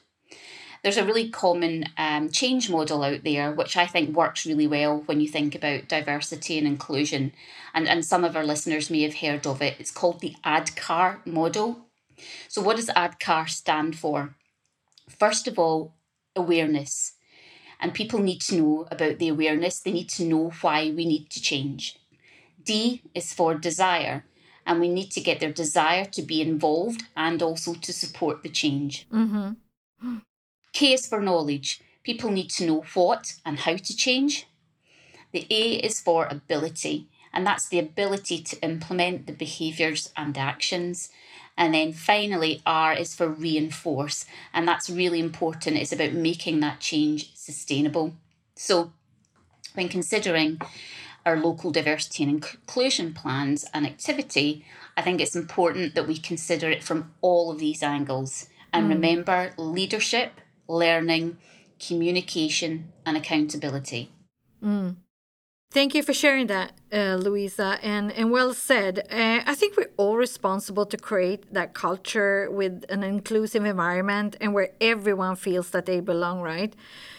There's 0.81 0.97
a 0.97 1.03
really 1.03 1.29
common 1.29 1.85
um, 1.97 2.29
change 2.29 2.69
model 2.69 3.03
out 3.03 3.25
there, 3.25 3.51
which 3.51 3.75
I 3.75 3.85
think 3.85 4.15
works 4.15 4.45
really 4.45 4.67
well 4.67 5.03
when 5.07 5.19
you 5.19 5.27
think 5.27 5.55
about 5.55 5.89
diversity 5.89 6.57
and 6.57 6.65
inclusion. 6.65 7.33
And, 7.73 7.87
and 7.89 8.05
some 8.05 8.23
of 8.23 8.37
our 8.37 8.45
listeners 8.45 8.89
may 8.89 9.01
have 9.01 9.15
heard 9.15 9.45
of 9.45 9.61
it. 9.61 9.75
It's 9.79 9.91
called 9.91 10.21
the 10.21 10.35
ADKAR 10.45 11.25
model. 11.25 11.86
So, 12.47 12.61
what 12.61 12.77
does 12.77 12.89
ADKAR 12.89 13.49
stand 13.49 13.97
for? 13.97 14.35
First 15.09 15.47
of 15.47 15.57
all, 15.59 15.93
awareness. 16.35 17.13
And 17.79 17.93
people 17.93 18.19
need 18.19 18.41
to 18.41 18.55
know 18.55 18.87
about 18.89 19.19
the 19.19 19.27
awareness, 19.27 19.79
they 19.79 19.91
need 19.91 20.09
to 20.09 20.25
know 20.25 20.51
why 20.61 20.91
we 20.91 21.05
need 21.05 21.29
to 21.29 21.41
change. 21.41 21.99
D 22.63 23.03
is 23.13 23.33
for 23.33 23.53
desire, 23.55 24.25
and 24.65 24.79
we 24.79 24.89
need 24.89 25.11
to 25.11 25.21
get 25.21 25.39
their 25.39 25.53
desire 25.53 26.05
to 26.05 26.21
be 26.21 26.41
involved 26.41 27.03
and 27.15 27.41
also 27.41 27.73
to 27.75 27.93
support 27.93 28.43
the 28.43 28.49
change. 28.49 29.07
Mm-hmm. 29.13 30.17
K 30.73 30.93
is 30.93 31.07
for 31.07 31.21
knowledge. 31.21 31.81
People 32.03 32.31
need 32.31 32.49
to 32.51 32.65
know 32.65 32.83
what 32.93 33.33
and 33.45 33.59
how 33.59 33.75
to 33.77 33.95
change. 33.95 34.47
The 35.31 35.45
A 35.49 35.75
is 35.75 35.99
for 35.99 36.25
ability, 36.25 37.07
and 37.33 37.45
that's 37.45 37.67
the 37.67 37.79
ability 37.79 38.41
to 38.43 38.61
implement 38.61 39.27
the 39.27 39.33
behaviours 39.33 40.11
and 40.15 40.37
actions. 40.37 41.09
And 41.57 41.73
then 41.73 41.91
finally, 41.91 42.61
R 42.65 42.93
is 42.93 43.15
for 43.15 43.27
reinforce. 43.27 44.25
And 44.53 44.67
that's 44.67 44.89
really 44.89 45.19
important. 45.19 45.77
It's 45.77 45.91
about 45.91 46.13
making 46.13 46.59
that 46.59 46.79
change 46.79 47.35
sustainable. 47.35 48.13
So, 48.55 48.93
when 49.73 49.89
considering 49.89 50.59
our 51.25 51.39
local 51.39 51.71
diversity 51.71 52.23
and 52.23 52.31
inclusion 52.31 53.13
plans 53.13 53.65
and 53.73 53.85
activity, 53.85 54.65
I 54.95 55.01
think 55.01 55.19
it's 55.19 55.35
important 55.35 55.93
that 55.95 56.07
we 56.07 56.17
consider 56.17 56.69
it 56.69 56.83
from 56.83 57.11
all 57.21 57.51
of 57.51 57.59
these 57.59 57.83
angles. 57.83 58.47
And 58.71 58.85
mm. 58.85 58.89
remember 58.89 59.51
leadership, 59.57 60.39
learning, 60.67 61.37
communication, 61.79 62.93
and 63.05 63.17
accountability. 63.17 64.11
Mm. 64.63 64.95
Thank 65.71 65.93
you 65.93 66.01
for 66.01 66.13
sharing 66.13 66.47
that, 66.47 66.71
uh, 66.93 67.15
Louisa, 67.15 67.77
and, 67.83 68.11
and 68.13 68.31
well 68.31 68.53
said. 68.53 68.99
Uh, 69.11 69.41
I 69.45 69.53
think 69.53 69.75
we're 69.75 69.91
all 69.97 70.15
responsible 70.15 70.85
to 70.85 70.95
create 70.97 71.53
that 71.53 71.73
culture 71.73 72.49
with 72.49 72.85
an 72.89 73.03
inclusive 73.03 73.65
environment 73.65 74.37
and 74.39 74.53
where 74.53 74.69
everyone 74.79 75.35
feels 75.35 75.71
that 75.71 75.85
they 75.85 75.99
belong, 75.99 76.39
right? 76.39 76.73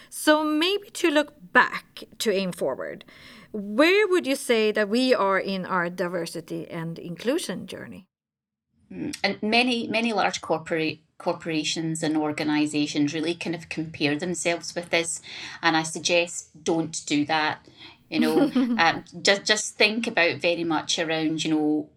So 0.09 0.43
maybe 0.43 0.89
to 0.89 1.11
look 1.11 1.35
back 1.53 2.03
to 2.17 2.33
aim 2.33 2.51
forward, 2.51 3.05
where 3.51 4.07
would 4.07 4.25
you 4.25 4.35
say 4.35 4.71
that 4.71 4.89
we 4.89 5.13
are 5.13 5.39
in 5.39 5.63
our 5.63 5.87
diversity 5.87 6.67
and 6.67 6.97
inclusion 6.97 7.67
journey? 7.67 8.07
Mm, 8.91 9.15
and 9.23 9.43
many, 9.43 9.87
many 9.87 10.11
large 10.11 10.41
corporate 10.41 10.99
corporations 11.19 12.01
and 12.01 12.17
organizations 12.17 13.13
really 13.13 13.35
kind 13.35 13.55
of 13.55 13.69
compare 13.69 14.15
themselves 14.15 14.73
with 14.73 14.89
this 14.89 15.21
and 15.61 15.75
i 15.75 15.83
suggest 15.83 16.63
don't 16.63 17.05
do 17.05 17.25
that 17.25 17.67
you 18.09 18.19
know 18.19 18.41
um, 18.77 19.03
just 19.21 19.45
just 19.45 19.75
think 19.75 20.07
about 20.07 20.41
very 20.41 20.63
much 20.63 20.99
around 20.99 21.43
you 21.43 21.51
know 21.51 21.89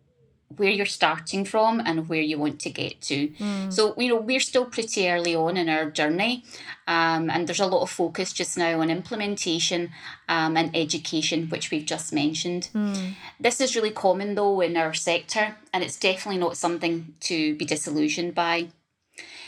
where 0.57 0.71
you're 0.71 0.87
starting 0.87 1.45
from 1.45 1.81
and 1.81 2.09
where 2.09 2.21
you 2.21 2.39
want 2.39 2.61
to 2.61 2.71
get 2.71 3.01
to. 3.03 3.29
Mm. 3.29 3.73
So, 3.73 3.95
you 3.97 4.09
know, 4.09 4.17
we're 4.17 4.41
still 4.41 4.65
pretty 4.65 5.09
early 5.09 5.35
on 5.35 5.57
in 5.57 5.69
our 5.69 5.91
journey, 5.91 6.45
um, 6.87 7.31
and 7.31 7.47
there's 7.47 7.61
a 7.61 7.67
lot 7.67 7.83
of 7.83 7.91
focus 7.91 8.33
just 8.33 8.57
now 8.59 8.81
on 8.81 8.91
implementation 8.91 9.91
um, 10.29 10.57
and 10.57 10.75
education, 10.77 11.49
which 11.49 11.71
we've 11.71 11.87
just 11.87 12.13
mentioned. 12.13 12.69
Mm. 12.75 13.15
This 13.41 13.61
is 13.61 13.77
really 13.77 13.91
common 13.91 14.35
though 14.35 14.61
in 14.61 14.77
our 14.77 14.95
sector, 14.95 15.57
and 15.73 15.83
it's 15.83 15.99
definitely 15.99 16.39
not 16.39 16.57
something 16.57 17.15
to 17.21 17.57
be 17.57 17.65
disillusioned 17.65 18.35
by. 18.35 18.69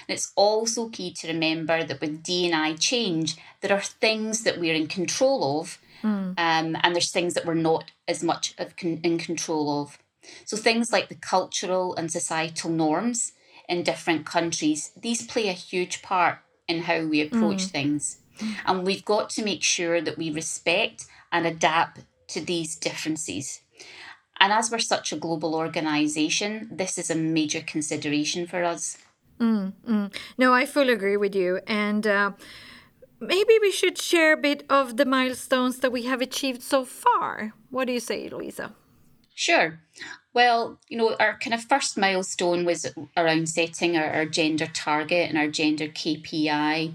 And 0.07 0.19
it's 0.19 0.33
also 0.37 0.91
key 0.91 1.13
to 1.15 1.29
remember 1.29 1.83
that 1.83 2.01
with 2.01 2.23
D&I 2.23 2.75
change, 2.75 3.37
there 3.63 3.73
are 3.75 3.81
things 3.81 4.43
that 4.43 4.61
we're 4.61 4.75
in 4.75 4.87
control 4.87 5.61
of, 5.61 5.79
Mm. 6.03 6.35
um, 6.39 6.77
and 6.83 6.95
there's 6.95 7.11
things 7.11 7.35
that 7.35 7.47
we're 7.47 7.55
not 7.55 7.91
as 8.09 8.23
much 8.23 8.55
of 8.59 8.77
con- 8.77 9.01
in 9.03 9.19
control 9.19 9.83
of. 9.83 9.99
So 10.45 10.57
things 10.57 10.93
like 10.93 11.09
the 11.09 11.15
cultural 11.15 11.95
and 11.95 12.11
societal 12.11 12.71
norms 12.71 13.33
in 13.69 13.83
different 13.83 14.27
countries, 14.27 14.91
these 15.01 15.27
play 15.27 15.49
a 15.49 15.53
huge 15.53 16.03
part 16.03 16.39
in 16.67 16.83
how 16.83 17.05
we 17.07 17.21
approach 17.21 17.65
things. 17.65 18.19
And 18.67 18.85
we've 18.85 19.05
got 19.05 19.31
to 19.31 19.45
make 19.45 19.63
sure 19.63 20.01
that 20.01 20.19
we 20.19 20.31
respect 20.31 21.07
and 21.31 21.47
adapt 21.47 22.01
to 22.29 22.41
these 22.41 22.77
differences. 22.77 23.61
And 24.41 24.53
as 24.53 24.71
we're 24.71 24.79
such 24.81 25.13
a 25.13 25.17
global 25.17 25.55
organisation, 25.55 26.69
this 26.71 26.99
is 26.99 27.11
a 27.11 27.15
major 27.15 27.61
consideration 27.61 28.47
for 28.47 28.65
us. 28.65 28.99
Mm, 29.39 29.73
mm. 29.89 30.15
No, 30.37 30.53
I 30.53 30.67
fully 30.67 30.93
agree 30.93 31.17
with 31.17 31.35
you. 31.35 31.61
And 31.67 32.07
uh, 32.07 32.33
maybe 33.21 33.59
we 33.61 33.71
should 33.71 33.99
share 33.99 34.33
a 34.33 34.37
bit 34.37 34.65
of 34.69 34.97
the 34.97 35.05
milestones 35.05 35.79
that 35.79 35.93
we 35.93 36.05
have 36.05 36.21
achieved 36.21 36.63
so 36.63 36.85
far. 36.85 37.53
What 37.71 37.87
do 37.87 37.93
you 37.93 38.01
say, 38.01 38.29
Louisa? 38.29 38.73
Sure. 39.35 39.81
Well, 40.33 40.79
you 40.89 40.97
know, 40.97 41.17
our 41.19 41.39
kind 41.39 41.55
of 41.55 41.65
first 41.65 41.99
milestone 41.99 42.65
was 42.65 42.87
around 43.17 43.49
setting 43.49 43.97
our, 43.97 44.11
our 44.11 44.27
gender 44.27 44.67
target 44.67 45.29
and 45.29 45.39
our 45.39 45.49
gender 45.49 45.87
KPI. 45.87 46.95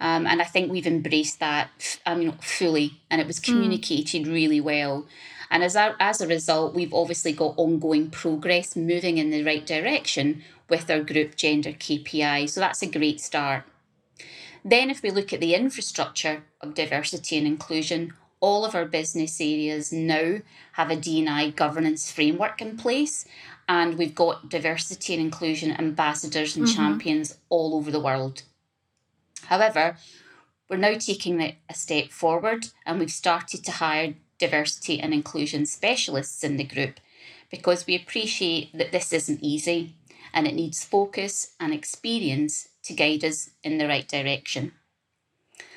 Um, 0.00 0.26
and 0.26 0.40
I 0.40 0.44
think 0.44 0.70
we've 0.70 0.86
embraced 0.86 1.40
that 1.40 1.98
I 2.06 2.14
mean, 2.14 2.32
fully, 2.40 3.00
and 3.10 3.20
it 3.20 3.26
was 3.26 3.40
communicated 3.40 4.26
really 4.26 4.60
well. 4.60 5.06
And 5.50 5.64
as 5.64 5.76
a, 5.76 5.96
as 5.98 6.20
a 6.20 6.26
result, 6.26 6.74
we've 6.74 6.92
obviously 6.92 7.32
got 7.32 7.54
ongoing 7.56 8.10
progress 8.10 8.76
moving 8.76 9.18
in 9.18 9.30
the 9.30 9.42
right 9.42 9.66
direction 9.66 10.42
with 10.68 10.90
our 10.90 11.00
group 11.00 11.36
gender 11.36 11.72
KPI. 11.72 12.50
So 12.50 12.60
that's 12.60 12.82
a 12.82 12.86
great 12.86 13.20
start. 13.20 13.64
Then, 14.64 14.90
if 14.90 15.02
we 15.02 15.10
look 15.10 15.32
at 15.32 15.40
the 15.40 15.54
infrastructure 15.54 16.42
of 16.60 16.74
diversity 16.74 17.38
and 17.38 17.46
inclusion, 17.46 18.14
all 18.40 18.64
of 18.64 18.74
our 18.74 18.84
business 18.84 19.40
areas 19.40 19.92
now 19.92 20.38
have 20.72 20.90
a 20.90 20.96
D&I 20.96 21.50
governance 21.50 22.10
framework 22.10 22.60
in 22.60 22.76
place, 22.76 23.24
and 23.68 23.98
we've 23.98 24.14
got 24.14 24.48
diversity 24.48 25.14
and 25.14 25.22
inclusion 25.22 25.72
ambassadors 25.72 26.56
and 26.56 26.66
mm-hmm. 26.66 26.76
champions 26.76 27.38
all 27.48 27.74
over 27.74 27.90
the 27.90 28.00
world. 28.00 28.42
However, 29.46 29.96
we're 30.68 30.76
now 30.76 30.94
taking 30.94 31.40
a 31.40 31.74
step 31.74 32.10
forward, 32.10 32.66
and 32.84 32.98
we've 32.98 33.10
started 33.10 33.64
to 33.64 33.72
hire 33.72 34.14
diversity 34.38 35.00
and 35.00 35.12
inclusion 35.12 35.66
specialists 35.66 36.44
in 36.44 36.56
the 36.56 36.64
group 36.64 37.00
because 37.50 37.86
we 37.86 37.96
appreciate 37.96 38.76
that 38.76 38.92
this 38.92 39.12
isn't 39.12 39.42
easy 39.42 39.94
and 40.32 40.46
it 40.46 40.54
needs 40.54 40.84
focus 40.84 41.54
and 41.60 41.72
experience 41.72 42.68
to 42.84 42.94
guide 42.94 43.24
us 43.24 43.50
in 43.62 43.78
the 43.78 43.88
right 43.88 44.08
direction. 44.08 44.72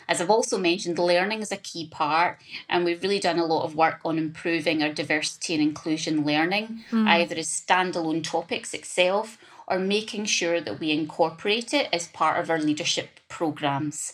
As 0.08 0.20
I've 0.20 0.30
also 0.30 0.58
mentioned, 0.58 1.00
learning 1.00 1.42
is 1.42 1.54
a 1.54 1.58
key 1.58 1.88
part, 1.88 2.38
and 2.68 2.84
we've 2.84 3.02
really 3.02 3.20
done 3.20 3.40
a 3.40 3.46
lot 3.46 3.64
of 3.64 3.76
work 3.76 4.00
on 4.04 4.18
improving 4.18 4.84
our 4.84 4.92
diversity 4.92 5.54
and 5.54 5.64
inclusion 5.64 6.26
learning, 6.26 6.84
either 7.08 7.36
as 7.38 7.48
standalone 7.48 8.22
topics 8.24 8.74
itself 8.74 9.38
or 9.68 9.80
making 9.80 10.26
sure 10.26 10.60
that 10.60 10.82
we 10.82 10.92
incorporate 10.92 11.74
it 11.74 11.88
as 11.94 12.10
part 12.10 12.40
of 12.42 12.50
our 12.50 12.60
leadership 12.60 13.22
programs. 13.30 14.14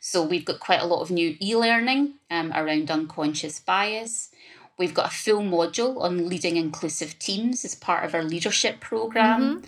So 0.00 0.22
we've 0.22 0.44
got 0.44 0.60
quite 0.60 0.82
a 0.82 0.86
lot 0.86 1.00
of 1.00 1.10
new 1.10 1.34
e 1.40 1.56
learning 1.56 2.14
um, 2.30 2.52
around 2.54 2.90
unconscious 2.90 3.58
bias. 3.58 4.30
We've 4.78 4.94
got 4.94 5.06
a 5.06 5.10
full 5.16 5.42
module 5.42 6.00
on 6.00 6.28
leading 6.28 6.56
inclusive 6.56 7.18
teams 7.18 7.64
as 7.64 7.74
part 7.74 8.04
of 8.04 8.14
our 8.14 8.22
leadership 8.22 8.78
program. 8.80 9.62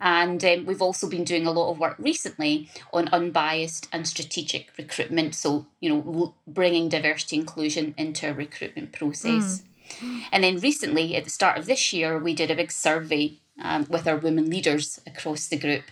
And 0.00 0.42
um, 0.44 0.64
we've 0.66 0.80
also 0.80 1.08
been 1.08 1.24
doing 1.24 1.46
a 1.46 1.52
lot 1.52 1.70
of 1.70 1.78
work 1.78 1.96
recently 1.98 2.70
on 2.92 3.08
unbiased 3.08 3.86
and 3.92 4.08
strategic 4.08 4.72
recruitment. 4.78 5.34
So, 5.34 5.66
you 5.80 5.90
know, 5.90 6.34
bringing 6.46 6.88
diversity 6.88 7.36
inclusion 7.36 7.94
into 7.98 8.28
our 8.28 8.32
recruitment 8.34 8.92
process. 8.92 9.62
And 10.32 10.42
then 10.42 10.58
recently, 10.58 11.14
at 11.16 11.24
the 11.24 11.30
start 11.30 11.58
of 11.58 11.66
this 11.66 11.92
year, 11.92 12.18
we 12.18 12.34
did 12.34 12.50
a 12.50 12.56
big 12.56 12.72
survey 12.72 13.34
um, 13.62 13.86
with 13.90 14.08
our 14.08 14.16
women 14.16 14.48
leaders 14.50 15.00
across 15.06 15.46
the 15.48 15.58
group. 15.58 15.84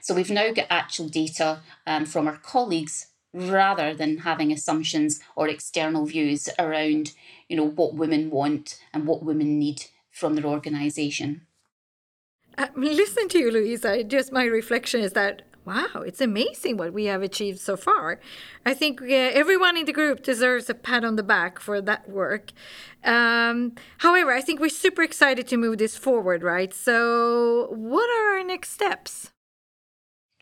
So 0.00 0.14
we've 0.14 0.30
now 0.30 0.52
got 0.52 0.66
actual 0.70 1.08
data 1.08 1.60
um, 1.86 2.06
from 2.06 2.26
our 2.26 2.38
colleagues 2.38 3.06
rather 3.36 3.94
than 3.94 4.18
having 4.18 4.50
assumptions 4.50 5.20
or 5.36 5.48
external 5.48 6.06
views 6.06 6.48
around, 6.58 7.12
you 7.48 7.56
know, 7.56 7.68
what 7.68 7.94
women 7.94 8.30
want 8.30 8.80
and 8.92 9.06
what 9.06 9.22
women 9.22 9.58
need 9.58 9.84
from 10.10 10.34
their 10.34 10.46
organisation. 10.46 11.42
Uh, 12.56 12.68
listen 12.74 13.28
to 13.28 13.38
you, 13.38 13.50
Louisa. 13.50 14.02
Just 14.02 14.32
my 14.32 14.44
reflection 14.44 15.00
is 15.00 15.12
that 15.12 15.42
wow, 15.66 16.02
it's 16.06 16.20
amazing 16.20 16.76
what 16.76 16.92
we 16.92 17.06
have 17.06 17.22
achieved 17.22 17.58
so 17.58 17.76
far. 17.76 18.20
I 18.64 18.72
think 18.72 19.02
uh, 19.02 19.06
everyone 19.06 19.76
in 19.76 19.84
the 19.84 19.92
group 19.92 20.22
deserves 20.22 20.70
a 20.70 20.74
pat 20.74 21.04
on 21.04 21.16
the 21.16 21.24
back 21.24 21.58
for 21.58 21.80
that 21.82 22.08
work. 22.08 22.52
Um, 23.04 23.74
however, 23.98 24.32
I 24.32 24.40
think 24.40 24.60
we're 24.60 24.68
super 24.70 25.02
excited 25.02 25.48
to 25.48 25.56
move 25.56 25.78
this 25.78 25.96
forward, 25.96 26.44
right? 26.44 26.72
So, 26.72 27.66
what 27.72 28.08
are 28.08 28.38
our 28.38 28.44
next 28.44 28.70
steps? 28.70 29.32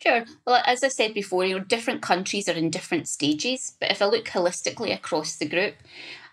Sure. 0.05 0.25
Well, 0.45 0.61
as 0.65 0.83
I 0.83 0.89
said 0.89 1.13
before, 1.13 1.45
you 1.45 1.57
know, 1.57 1.63
different 1.63 2.01
countries 2.01 2.47
are 2.47 2.53
in 2.53 2.69
different 2.69 3.07
stages. 3.07 3.75
But 3.79 3.91
if 3.91 4.01
I 4.01 4.05
look 4.05 4.25
holistically 4.25 4.93
across 4.93 5.35
the 5.35 5.47
group, 5.47 5.75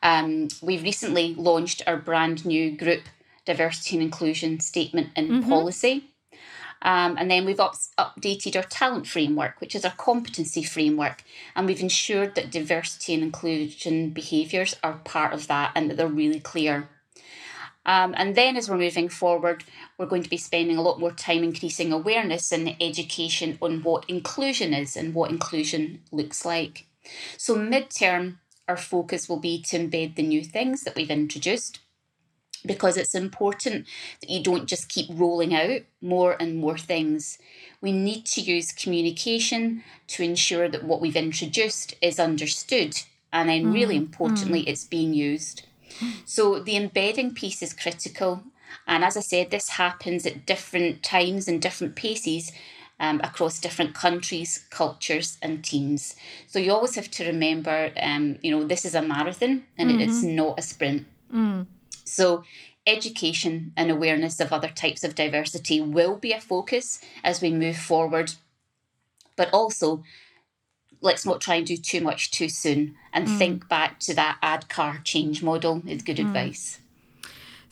um, 0.02 0.49
we've 0.61 0.83
recently 0.83 1.35
launched 1.35 1.83
our 1.87 1.97
brand 1.97 2.45
new 2.45 2.76
group 2.76 3.02
diversity 3.45 3.97
and 3.97 4.02
inclusion 4.05 4.61
statement 4.61 5.09
and 5.17 5.45
policy. 5.49 6.05
Um, 6.83 7.17
and 7.19 7.31
then 7.31 7.45
we've 7.45 7.61
up- 7.61 7.76
updated 7.99 8.57
our 8.57 8.64
talent 8.64 9.07
framework, 9.07 9.61
which 9.61 9.75
is 9.75 9.85
our 9.85 9.93
competency 9.93 10.62
framework, 10.64 11.23
and 11.55 11.67
we've 11.67 11.81
ensured 11.81 12.35
that 12.35 12.50
diversity 12.50 13.14
and 13.14 13.23
inclusion 13.23 14.11
behaviours 14.11 14.76
are 14.83 14.95
part 15.05 15.33
of 15.33 15.47
that 15.47 15.73
and 15.75 15.88
that 15.88 15.97
they're 15.97 16.09
really 16.09 16.41
clear. 16.41 16.88
Um, 17.85 18.15
and 18.17 18.35
then 18.35 18.57
as 18.57 18.71
we're 18.71 18.79
moving 18.79 19.09
forward, 19.09 19.65
we're 19.99 20.07
going 20.07 20.23
to 20.23 20.31
be 20.31 20.37
spending 20.37 20.77
a 20.77 20.83
lot 20.83 21.01
more 21.01 21.11
time 21.11 21.43
increasing 21.43 21.93
awareness 21.93 22.53
and 22.53 22.77
education 22.81 23.59
on 23.61 23.83
what 23.83 24.09
inclusion 24.09 24.73
is 24.73 24.97
and 24.97 25.15
what 25.15 25.31
inclusion 25.31 26.01
looks 26.12 26.45
like. 26.45 26.87
So, 27.37 27.57
midterm, 27.57 28.39
our 28.69 28.77
focus 28.77 29.29
will 29.29 29.41
be 29.41 29.61
to 29.62 29.79
embed 29.79 30.15
the 30.15 30.23
new 30.23 30.45
things 30.45 30.83
that 30.83 30.95
we've 30.95 31.11
introduced 31.11 31.81
because 32.65 32.97
it's 32.97 33.15
important 33.15 33.87
that 34.21 34.31
you 34.31 34.41
don't 34.41 34.69
just 34.69 34.89
keep 34.89 35.07
rolling 35.11 35.53
out 35.55 35.81
more 36.01 36.37
and 36.39 36.57
more 36.57 36.79
things. 36.79 37.39
We 37.81 37.91
need 37.91 38.25
to 38.27 38.41
use 38.41 38.71
communication 38.71 39.83
to 40.09 40.23
ensure 40.23 40.69
that 40.69 40.85
what 40.85 41.01
we've 41.01 41.17
introduced 41.17 41.97
is 42.01 42.21
understood 42.21 43.01
and 43.33 43.49
then, 43.49 43.73
really 43.73 43.97
importantly, 43.97 44.61
it's 44.69 44.85
being 44.85 45.15
used. 45.15 45.62
So, 46.25 46.59
the 46.59 46.77
embedding 46.77 47.35
piece 47.35 47.63
is 47.63 47.73
critical. 47.73 48.43
And 48.87 49.05
as 49.05 49.17
I 49.17 49.21
said, 49.21 49.51
this 49.51 49.71
happens 49.71 50.27
at 50.27 50.47
different 50.47 51.03
times 51.03 51.47
and 51.49 51.61
different 51.61 51.95
paces 51.95 52.53
um, 52.99 53.21
across 53.23 53.61
different 53.61 53.95
countries, 53.95 54.67
cultures, 54.71 55.39
and 55.43 55.65
teams. 55.65 56.17
So, 56.47 56.59
you 56.59 56.73
always 56.73 56.95
have 56.95 57.11
to 57.13 57.27
remember, 57.27 57.91
um, 58.01 58.39
you 58.43 58.51
know, 58.51 58.65
this 58.65 58.85
is 58.85 58.95
a 58.95 59.03
marathon 59.03 59.65
and 59.79 59.91
it 59.91 60.01
it's 60.01 60.23
not 60.23 60.59
a 60.59 60.63
sprint. 60.63 61.07
So, 62.05 62.45
education 62.87 63.73
and 63.77 63.91
awareness 63.91 64.41
of 64.41 64.53
other 64.53 64.69
types 64.69 65.05
of 65.05 65.15
diversity 65.15 65.81
will 65.81 66.17
be 66.17 66.33
a 66.33 66.41
focus 66.41 67.01
as 67.23 67.41
we 67.41 67.51
move 67.51 67.77
forward. 67.77 68.35
But 69.37 69.51
also, 69.53 70.03
let's 71.02 71.26
not 71.26 71.40
try 71.40 71.56
and 71.56 71.66
do 71.66 71.76
too 71.76 72.00
much 72.00 72.30
too 72.30 72.49
soon 72.49 72.94
and 73.12 73.28
mm. 73.28 73.38
think 73.38 73.68
back 73.68 73.99
to 74.00 74.14
that 74.14 74.38
ADKAR 74.42 75.04
change 75.04 75.42
model 75.42 75.82
is 75.87 76.02
good 76.02 76.16
mm. 76.16 76.26
advice. 76.26 76.78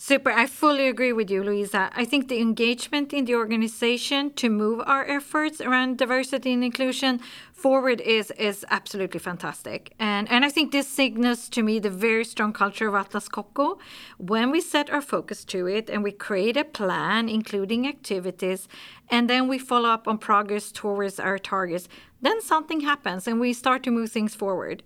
Super. 0.02 0.30
I 0.30 0.46
fully 0.46 0.88
agree 0.88 1.12
with 1.12 1.30
you, 1.30 1.44
Louisa. 1.44 1.90
I 1.94 2.06
think 2.06 2.28
the 2.28 2.40
engagement 2.40 3.12
in 3.12 3.26
the 3.26 3.34
organization 3.34 4.32
to 4.32 4.48
move 4.48 4.80
our 4.86 5.04
efforts 5.04 5.60
around 5.60 5.98
diversity 5.98 6.54
and 6.54 6.64
inclusion 6.64 7.20
forward 7.60 8.00
is 8.00 8.30
is 8.38 8.64
absolutely 8.70 9.20
fantastic 9.20 9.92
and 9.98 10.26
and 10.30 10.46
i 10.46 10.48
think 10.48 10.72
this 10.72 10.88
signals 10.88 11.46
to 11.50 11.62
me 11.62 11.78
the 11.78 11.90
very 11.90 12.24
strong 12.24 12.54
culture 12.54 12.88
of 12.88 12.94
atlas 12.94 13.28
copco 13.28 13.78
when 14.16 14.50
we 14.50 14.62
set 14.62 14.88
our 14.88 15.02
focus 15.02 15.44
to 15.44 15.66
it 15.66 15.90
and 15.90 16.02
we 16.02 16.10
create 16.10 16.56
a 16.56 16.64
plan 16.64 17.28
including 17.28 17.86
activities 17.86 18.66
and 19.10 19.28
then 19.28 19.46
we 19.46 19.58
follow 19.58 19.90
up 19.90 20.08
on 20.08 20.16
progress 20.16 20.72
towards 20.72 21.20
our 21.20 21.38
targets 21.38 21.86
then 22.22 22.40
something 22.40 22.80
happens 22.80 23.28
and 23.28 23.38
we 23.38 23.52
start 23.52 23.82
to 23.82 23.90
move 23.90 24.10
things 24.10 24.34
forward 24.34 24.82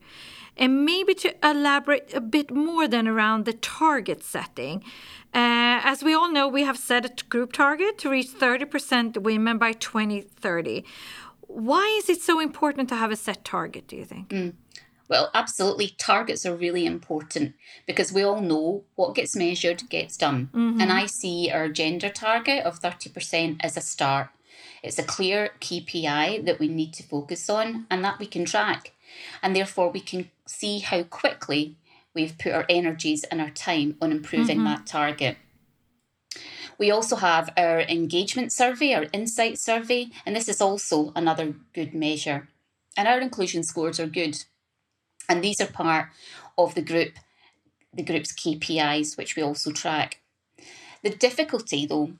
and 0.56 0.84
maybe 0.84 1.14
to 1.14 1.34
elaborate 1.42 2.14
a 2.14 2.20
bit 2.20 2.50
more 2.50 2.86
than 2.86 3.08
around 3.08 3.44
the 3.44 3.52
target 3.52 4.22
setting. 4.22 4.82
Uh, 5.34 5.82
as 5.82 6.04
we 6.04 6.14
all 6.14 6.30
know, 6.30 6.46
we 6.46 6.62
have 6.62 6.78
set 6.78 7.04
a 7.04 7.24
group 7.24 7.52
target 7.52 7.98
to 7.98 8.10
reach 8.10 8.28
30% 8.28 9.18
women 9.18 9.58
by 9.58 9.72
2030. 9.72 10.84
Why 11.40 11.86
is 11.98 12.08
it 12.08 12.22
so 12.22 12.40
important 12.40 12.88
to 12.90 12.96
have 12.96 13.10
a 13.10 13.16
set 13.16 13.44
target, 13.44 13.88
do 13.88 13.96
you 13.96 14.04
think? 14.04 14.28
Mm. 14.28 14.54
Well, 15.08 15.30
absolutely. 15.34 15.94
Targets 15.98 16.46
are 16.46 16.56
really 16.56 16.86
important 16.86 17.54
because 17.86 18.12
we 18.12 18.22
all 18.22 18.40
know 18.40 18.84
what 18.94 19.14
gets 19.14 19.36
measured 19.36 19.88
gets 19.90 20.16
done. 20.16 20.48
Mm-hmm. 20.54 20.80
And 20.80 20.92
I 20.92 21.06
see 21.06 21.50
our 21.52 21.68
gender 21.68 22.08
target 22.08 22.64
of 22.64 22.80
30% 22.80 23.58
as 23.60 23.76
a 23.76 23.80
start. 23.80 24.28
It's 24.82 24.98
a 24.98 25.02
clear 25.02 25.50
KPI 25.60 26.44
that 26.46 26.58
we 26.58 26.68
need 26.68 26.94
to 26.94 27.02
focus 27.02 27.50
on 27.50 27.86
and 27.90 28.02
that 28.04 28.18
we 28.18 28.26
can 28.26 28.44
track. 28.44 28.93
And 29.42 29.54
therefore, 29.54 29.90
we 29.90 30.00
can 30.00 30.30
see 30.46 30.80
how 30.80 31.02
quickly 31.04 31.76
we've 32.14 32.38
put 32.38 32.52
our 32.52 32.66
energies 32.68 33.24
and 33.24 33.40
our 33.40 33.50
time 33.50 33.96
on 34.00 34.12
improving 34.12 34.58
mm-hmm. 34.58 34.66
that 34.66 34.86
target. 34.86 35.36
We 36.78 36.90
also 36.90 37.16
have 37.16 37.52
our 37.56 37.80
engagement 37.80 38.52
survey, 38.52 38.94
our 38.94 39.06
insight 39.12 39.58
survey, 39.58 40.08
and 40.26 40.34
this 40.34 40.48
is 40.48 40.60
also 40.60 41.12
another 41.14 41.54
good 41.72 41.94
measure. 41.94 42.48
And 42.96 43.06
our 43.06 43.20
inclusion 43.20 43.62
scores 43.62 44.00
are 44.00 44.06
good. 44.06 44.44
And 45.28 45.42
these 45.42 45.60
are 45.60 45.66
part 45.66 46.08
of 46.58 46.74
the 46.74 46.82
group, 46.82 47.14
the 47.92 48.02
group's 48.02 48.32
KPIs, 48.32 49.16
which 49.16 49.36
we 49.36 49.42
also 49.42 49.70
track. 49.70 50.20
The 51.02 51.10
difficulty, 51.10 51.86
though, 51.86 52.12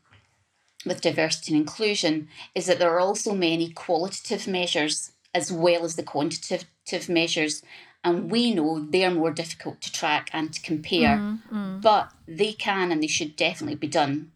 with 0.86 1.00
diversity 1.00 1.52
and 1.52 1.62
inclusion 1.62 2.28
is 2.54 2.66
that 2.66 2.78
there 2.78 2.90
are 2.90 3.00
also 3.00 3.34
many 3.34 3.70
qualitative 3.70 4.46
measures 4.46 5.12
as 5.34 5.50
well 5.52 5.84
as 5.84 5.96
the 5.96 6.02
quantitative 6.02 7.08
measures. 7.08 7.62
And 8.02 8.30
we 8.30 8.54
know 8.54 8.80
they're 8.80 9.10
more 9.10 9.32
difficult 9.32 9.80
to 9.82 9.92
track 9.92 10.30
and 10.32 10.52
to 10.52 10.60
compare, 10.60 11.16
mm-hmm. 11.16 11.80
but 11.80 12.12
they 12.28 12.52
can 12.52 12.92
and 12.92 13.02
they 13.02 13.08
should 13.08 13.34
definitely 13.34 13.76
be 13.76 13.88
done. 13.88 14.30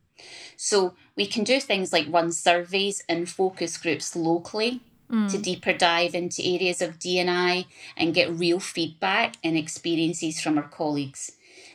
So 0.57 0.95
we 1.17 1.27
can 1.27 1.45
do 1.45 1.61
things 1.61 1.93
like 1.93 2.07
run 2.09 2.33
surveys 2.33 3.03
and 3.09 3.29
focus 3.29 3.77
groups 3.77 4.17
locally 4.17 4.81
mm. 5.11 5.31
to 5.31 5.39
deeper 5.39 5.73
dive 5.73 6.15
into 6.15 6.43
areas 6.45 6.83
of 6.83 6.99
D&I 6.99 7.67
and 7.97 8.15
get 8.15 8.33
real 8.33 8.61
feedback 8.61 9.37
and 9.45 9.57
experiences 9.57 10.41
from 10.41 10.59
our 10.59 10.69
colleagues. 10.69 11.33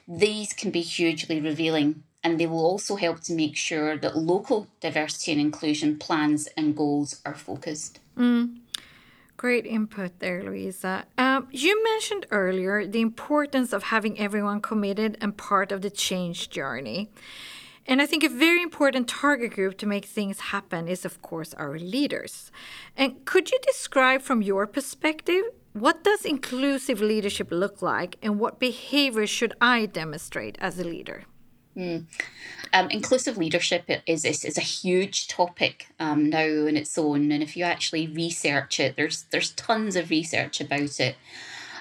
These 0.08 0.53
can 0.53 0.72
be 0.72 0.82
hugely 0.82 1.39
revealing 1.39 2.03
and 2.24 2.39
they 2.39 2.46
will 2.46 2.65
also 2.65 2.96
help 2.96 3.22
to 3.22 3.34
make 3.34 3.56
sure 3.56 3.98
that 3.98 4.18
local 4.18 4.68
diversity 4.80 5.34
and 5.34 5.42
inclusion 5.42 6.00
plans 6.00 6.48
and 6.58 6.75
goals 6.75 7.22
are 7.25 7.36
focused. 7.36 8.00
Mm. 8.18 8.60
Great 9.44 9.66
input 9.66 10.20
there, 10.20 10.42
Louisa. 10.42 11.04
Um, 11.18 11.50
you 11.52 11.84
mentioned 11.84 12.26
earlier 12.32 12.88
the 12.88 13.02
importance 13.02 13.74
of 13.74 13.84
having 13.84 14.18
everyone 14.18 14.62
committed 14.62 15.18
and 15.20 15.36
part 15.36 15.74
of 15.74 15.82
the 15.82 15.90
change 15.90 16.50
journey. 16.50 17.10
And 17.86 18.02
I 18.02 18.06
think 18.06 18.24
a 18.24 18.30
very 18.30 18.64
important 18.64 19.10
target 19.10 19.52
group 19.52 19.78
to 19.80 19.86
make 19.86 20.06
things 20.06 20.40
happen 20.56 20.88
is, 20.88 21.04
of 21.04 21.22
course, 21.22 21.54
our 21.56 21.78
leaders. 21.78 22.54
And 22.96 23.26
could 23.26 23.52
you 23.52 23.60
describe 23.68 24.22
from 24.22 24.42
your 24.42 24.66
perspective 24.66 25.44
what 25.74 26.06
does 26.06 26.24
inclusive 26.24 27.02
leadership 27.02 27.50
look 27.52 27.82
like 27.82 28.16
and 28.22 28.40
what 28.40 28.62
behaviors 28.62 29.30
should 29.30 29.54
I 29.60 29.88
demonstrate 29.88 30.58
as 30.62 30.80
a 30.80 30.86
leader? 30.86 31.26
Mm. 31.77 32.06
Um, 32.72 32.89
inclusive 32.89 33.38
leadership 33.38 33.89
is, 34.08 34.25
is, 34.25 34.44
is 34.44 34.58
a 34.58 34.62
huge 34.62 35.27
topic 35.27 35.88
um, 36.00 36.30
now 36.30 36.68
on 36.68 36.77
its 36.77 36.98
own, 36.98 37.32
and 37.32 37.44
if 37.44 37.58
you 37.58 37.63
actually 37.63 38.08
research 38.08 38.80
it, 38.80 38.96
there's 38.96 39.24
there's 39.32 39.51
tons 39.51 39.96
of 39.96 40.10
research 40.10 40.62
about 40.62 41.00
it. 41.00 41.15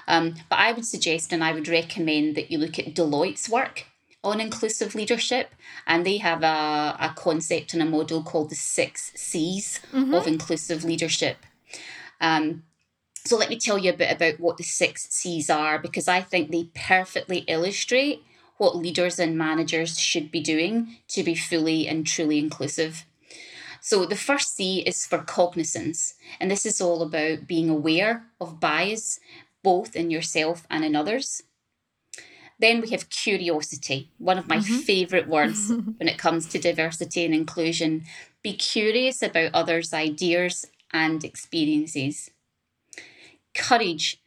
Um, 0.07 0.35
but 0.49 0.59
I 0.59 0.73
would 0.73 0.85
suggest 0.85 1.31
and 1.31 1.43
I 1.43 1.53
would 1.53 1.67
recommend 1.67 2.35
that 2.35 2.51
you 2.51 2.57
look 2.57 2.77
at 2.77 2.93
Deloitte's 2.93 3.49
work 3.49 3.85
on 4.23 4.39
inclusive 4.39 4.95
leadership, 4.95 5.51
and 5.85 6.05
they 6.05 6.17
have 6.17 6.43
a, 6.43 6.97
a 6.99 7.13
concept 7.15 7.73
and 7.73 7.81
a 7.81 7.85
model 7.85 8.23
called 8.23 8.49
the 8.49 8.55
six 8.55 9.11
C's 9.15 9.79
mm-hmm. 9.91 10.13
of 10.13 10.27
inclusive 10.27 10.83
leadership. 10.83 11.37
Um, 12.21 12.63
so 13.25 13.37
let 13.37 13.49
me 13.49 13.57
tell 13.57 13.77
you 13.77 13.91
a 13.91 13.97
bit 13.97 14.13
about 14.13 14.39
what 14.39 14.57
the 14.57 14.63
six 14.63 15.07
C's 15.09 15.49
are 15.49 15.79
because 15.79 16.07
I 16.07 16.21
think 16.21 16.51
they 16.51 16.69
perfectly 16.75 17.39
illustrate 17.47 18.23
what 18.57 18.75
leaders 18.75 19.19
and 19.19 19.37
managers 19.37 19.99
should 19.99 20.31
be 20.31 20.41
doing 20.41 20.97
to 21.09 21.23
be 21.23 21.35
fully 21.35 21.87
and 21.87 22.05
truly 22.05 22.39
inclusive. 22.39 23.05
So, 23.81 24.05
the 24.05 24.15
first 24.15 24.55
C 24.55 24.79
is 24.79 25.05
for 25.05 25.17
cognizance, 25.19 26.13
and 26.39 26.49
this 26.49 26.65
is 26.65 26.79
all 26.79 27.01
about 27.01 27.47
being 27.47 27.69
aware 27.69 28.27
of 28.39 28.61
bias, 28.61 29.19
both 29.61 29.95
in 29.95 30.09
yourself 30.09 30.65
and 30.69 30.85
in 30.85 30.95
others. 30.95 31.43
Then 32.59 32.79
we 32.79 32.91
have 32.91 33.09
curiosity, 33.09 34.09
one 34.19 34.37
of 34.37 34.47
my 34.47 34.57
mm-hmm. 34.57 34.77
favourite 34.77 35.27
words 35.27 35.69
when 35.97 36.07
it 36.07 36.17
comes 36.17 36.47
to 36.47 36.59
diversity 36.59 37.25
and 37.25 37.33
inclusion. 37.33 38.03
Be 38.41 38.53
curious 38.53 39.21
about 39.21 39.53
others' 39.53 39.93
ideas 39.93 40.65
and 40.93 41.23
experiences. 41.25 42.29
Courage. 43.53 44.21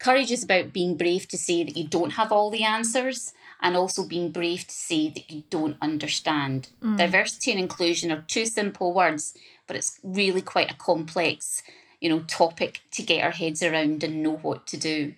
Courage 0.00 0.32
is 0.32 0.42
about 0.42 0.72
being 0.72 0.96
brave 0.96 1.28
to 1.28 1.38
say 1.38 1.62
that 1.62 1.76
you 1.76 1.86
don't 1.86 2.14
have 2.14 2.32
all 2.32 2.50
the 2.50 2.64
answers 2.64 3.32
and 3.60 3.76
also 3.76 4.04
being 4.04 4.30
brave 4.30 4.66
to 4.66 4.74
say 4.74 5.08
that 5.08 5.30
you 5.30 5.42
don't 5.50 5.76
understand. 5.80 6.68
Mm. 6.82 6.96
Diversity 6.96 7.50
and 7.50 7.60
inclusion 7.60 8.12
are 8.12 8.24
two 8.26 8.46
simple 8.46 8.94
words, 8.94 9.36
but 9.66 9.76
it's 9.76 9.98
really 10.02 10.42
quite 10.42 10.70
a 10.70 10.76
complex, 10.76 11.62
you 12.00 12.08
know, 12.08 12.20
topic 12.20 12.82
to 12.92 13.02
get 13.02 13.24
our 13.24 13.32
heads 13.32 13.62
around 13.62 14.04
and 14.04 14.22
know 14.22 14.36
what 14.36 14.66
to 14.68 14.76
do. 14.76 15.14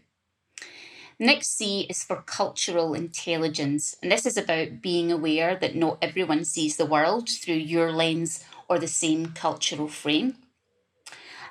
Next 1.19 1.55
C 1.59 1.83
is 1.91 2.03
for 2.03 2.23
cultural 2.23 2.95
intelligence, 2.95 3.95
and 4.03 4.11
this 4.11 4.25
is 4.25 4.39
about 4.39 4.81
being 4.81 5.13
aware 5.13 5.55
that 5.55 5.77
not 5.77 5.99
everyone 6.01 6.47
sees 6.47 6.77
the 6.77 6.87
world 6.87 7.29
through 7.29 7.57
your 7.57 7.93
lens 7.93 8.43
or 8.71 8.79
the 8.79 8.89
same 8.89 9.33
cultural 9.33 9.87
frame. 9.87 10.37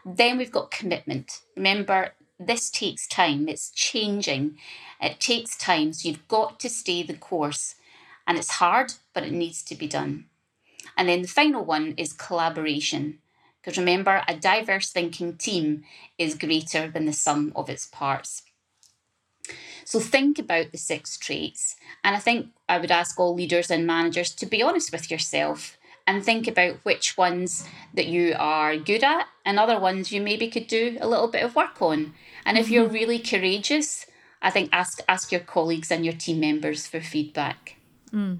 Then 0.03 0.39
we've 0.39 0.51
got 0.51 0.71
commitment. 0.71 1.41
Remember, 1.55 2.13
this 2.39 2.69
takes 2.69 3.07
time, 3.07 3.47
it's 3.49 3.69
changing, 3.71 4.57
it 5.01 5.19
takes 5.19 5.57
time. 5.57 5.93
So 5.93 6.07
you've 6.07 6.27
got 6.27 6.59
to 6.61 6.69
stay 6.69 7.03
the 7.03 7.15
course. 7.15 7.75
And 8.25 8.37
it's 8.37 8.51
hard, 8.51 8.93
but 9.13 9.23
it 9.23 9.31
needs 9.33 9.63
to 9.63 9.75
be 9.75 9.87
done. 9.87 10.25
And 10.95 11.09
then 11.09 11.23
the 11.23 11.27
final 11.27 11.65
one 11.65 11.95
is 11.97 12.13
collaboration. 12.13 13.19
Because 13.61 13.77
remember, 13.77 14.23
a 14.27 14.35
diverse 14.35 14.91
thinking 14.91 15.35
team 15.35 15.83
is 16.17 16.35
greater 16.35 16.87
than 16.87 17.05
the 17.05 17.13
sum 17.13 17.51
of 17.55 17.69
its 17.69 17.87
parts. 17.87 18.43
So 19.83 19.99
think 19.99 20.37
about 20.37 20.71
the 20.71 20.77
six 20.77 21.17
traits. 21.17 21.75
And 22.03 22.15
I 22.15 22.19
think 22.19 22.49
I 22.69 22.77
would 22.77 22.91
ask 22.91 23.19
all 23.19 23.33
leaders 23.33 23.71
and 23.71 23.87
managers 23.87 24.33
to 24.35 24.45
be 24.45 24.61
honest 24.61 24.91
with 24.91 25.09
yourself 25.09 25.78
and 26.09 26.25
think 26.25 26.47
about 26.47 26.83
which 26.83 27.15
ones 27.17 27.67
that 27.93 28.07
you 28.07 28.33
are 28.35 28.75
good 28.75 29.03
at 29.03 29.27
and 29.45 29.59
other 29.59 29.79
ones 29.79 30.11
you 30.11 30.19
maybe 30.19 30.47
could 30.47 30.65
do 30.65 30.97
a 30.99 31.07
little 31.07 31.27
bit 31.27 31.43
of 31.43 31.55
work 31.55 31.79
on. 31.83 32.15
And 32.47 32.57
if 32.57 32.67
you're 32.67 32.85
mm-hmm. 32.85 32.93
really 32.95 33.19
courageous, 33.19 34.07
I 34.41 34.49
think 34.49 34.71
ask 34.73 35.01
ask 35.07 35.31
your 35.31 35.41
colleagues 35.41 35.91
and 35.91 36.03
your 36.03 36.15
team 36.15 36.39
members 36.39 36.87
for 36.87 36.99
feedback. 36.99 37.75
Mm. 38.11 38.39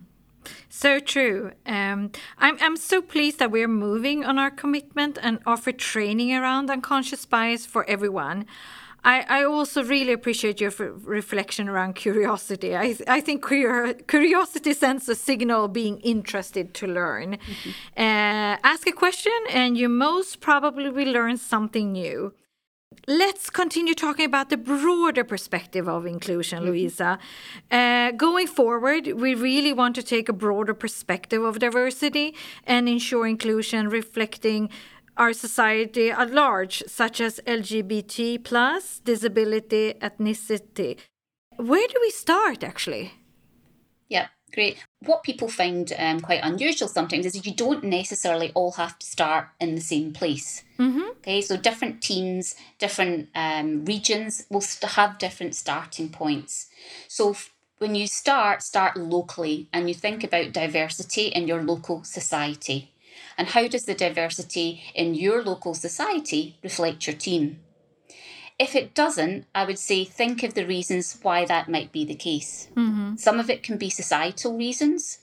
So 0.68 1.00
true. 1.00 1.52
Um, 1.68 2.12
I'm 2.40 2.58
I'm 2.60 2.76
so 2.76 3.04
pleased 3.04 3.38
that 3.38 3.52
we're 3.52 3.68
moving 3.68 4.26
on 4.26 4.40
our 4.40 4.50
commitment 4.50 5.20
and 5.22 5.38
offer 5.46 5.72
training 5.72 6.34
around 6.34 6.72
unconscious 6.72 7.26
bias 7.28 7.68
for 7.68 7.88
everyone. 7.88 8.48
I, 9.04 9.26
I 9.28 9.44
also 9.44 9.84
really 9.84 10.14
appreciate 10.14 10.60
your 10.60 10.72
reflection 10.72 11.70
around 11.70 11.94
curiosity. 11.94 12.76
I, 12.76 12.98
I 13.08 13.22
think 13.22 13.46
curiosity 13.46 14.74
sends 14.74 15.08
a 15.08 15.16
signal 15.16 15.68
being 15.68 16.00
interested 16.00 16.74
to 16.76 16.88
learn. 16.88 17.38
Mm-hmm. 17.38 17.70
Uh, 17.98 18.58
ask 18.64 18.88
a 18.88 18.92
question, 18.92 19.32
and 19.50 19.78
you 19.78 19.90
most 19.90 20.42
probably 20.42 20.90
will 20.90 21.12
learn 21.12 21.38
something 21.38 21.92
new. 21.92 22.34
Let's 23.08 23.50
continue 23.50 23.94
talking 23.94 24.26
about 24.26 24.50
the 24.50 24.58
broader 24.58 25.24
perspective 25.24 25.88
of 25.88 26.06
inclusion, 26.06 26.60
mm-hmm. 26.60 26.70
Louisa. 26.70 27.20
Uh, 27.72 28.12
going 28.12 28.48
forward, 28.48 29.08
we 29.08 29.34
really 29.34 29.74
want 29.74 29.96
to 29.96 30.04
take 30.04 30.28
a 30.28 30.34
broader 30.34 30.74
perspective 30.74 31.44
of 31.44 31.60
diversity 31.60 32.36
and 32.66 32.90
ensure 32.90 33.26
inclusion 33.26 33.90
reflecting 33.90 34.70
our 35.20 35.34
society 35.34 36.10
at 36.10 36.32
large, 36.32 36.82
such 36.88 37.22
as 37.22 37.40
LGBT, 37.46 38.44
plus, 38.44 39.00
disability, 39.00 39.94
ethnicity. 40.02 40.98
Where 41.58 41.88
do 41.88 41.96
we 42.02 42.10
start 42.10 42.64
actually? 42.64 43.12
Yeah, 44.08 44.30
Great. 44.54 44.78
What 45.06 45.24
people 45.24 45.48
find 45.48 45.92
um, 45.98 46.22
quite 46.22 46.42
unusual 46.44 46.88
sometimes 46.88 47.26
is 47.26 47.46
you 47.46 47.54
don't 47.54 47.84
necessarily 47.84 48.52
all 48.56 48.72
have 48.74 48.98
to 49.00 49.06
start 49.06 49.48
in 49.60 49.76
the 49.76 49.82
same 49.82 50.12
place. 50.12 50.64
Mm-hmm. 50.80 51.10
Okay, 51.20 51.42
so 51.42 51.58
different 51.58 52.02
teams, 52.02 52.56
different 52.80 53.30
um, 53.36 53.86
regions 53.86 54.46
will 54.50 54.62
st- 54.62 54.94
have 54.94 55.18
different 55.20 55.56
starting 55.56 56.10
points. 56.10 56.68
So 57.08 57.32
f- 57.32 57.54
when 57.78 57.96
you 57.96 58.08
start, 58.08 58.64
start 58.64 58.98
locally 58.98 59.70
and 59.72 59.88
you 59.88 59.94
think 59.94 60.24
about 60.24 60.54
diversity 60.54 61.28
in 61.28 61.48
your 61.48 61.62
local 61.62 62.04
society. 62.04 62.92
And 63.40 63.48
how 63.48 63.70
does 63.70 63.86
the 63.86 63.96
diversity 63.96 64.84
in 64.94 65.16
your 65.16 65.42
local 65.42 65.74
society 65.74 66.60
reflect 66.62 67.08
your 67.08 67.16
team? 67.16 67.62
If 68.60 68.76
it 68.76 68.94
doesn't, 68.94 69.46
I 69.56 69.64
would 69.64 69.80
say 69.80 70.04
think 70.04 70.44
of 70.44 70.56
the 70.56 70.66
reasons 70.66 71.18
why 71.22 71.46
that 71.46 71.70
might 71.70 71.94
be 71.94 72.04
the 72.04 72.16
case. 72.16 72.68
Mm-hmm. 72.76 73.16
Some 73.16 73.40
of 73.40 73.50
it 73.50 73.64
can 73.64 73.78
be 73.78 73.90
societal 73.90 74.58
reasons, 74.58 75.20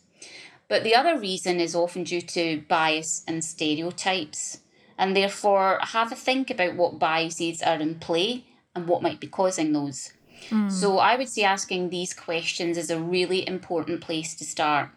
but 0.66 0.82
the 0.82 0.94
other 0.94 1.18
reason 1.18 1.60
is 1.60 1.74
often 1.74 2.04
due 2.04 2.22
to 2.22 2.62
bias 2.66 3.22
and 3.28 3.44
stereotypes. 3.44 4.60
And 4.96 5.14
therefore, 5.14 5.78
have 5.82 6.10
a 6.10 6.16
think 6.16 6.48
about 6.50 6.74
what 6.74 6.98
biases 6.98 7.60
are 7.60 7.78
in 7.78 7.96
play 7.96 8.46
and 8.74 8.88
what 8.88 9.02
might 9.02 9.20
be 9.20 9.26
causing 9.26 9.74
those. 9.74 10.14
Mm. 10.48 10.72
So, 10.72 10.96
I 10.96 11.16
would 11.16 11.28
say 11.28 11.42
asking 11.42 11.90
these 11.90 12.14
questions 12.14 12.78
is 12.78 12.88
a 12.88 12.98
really 12.98 13.46
important 13.46 14.00
place 14.00 14.34
to 14.36 14.44
start. 14.44 14.88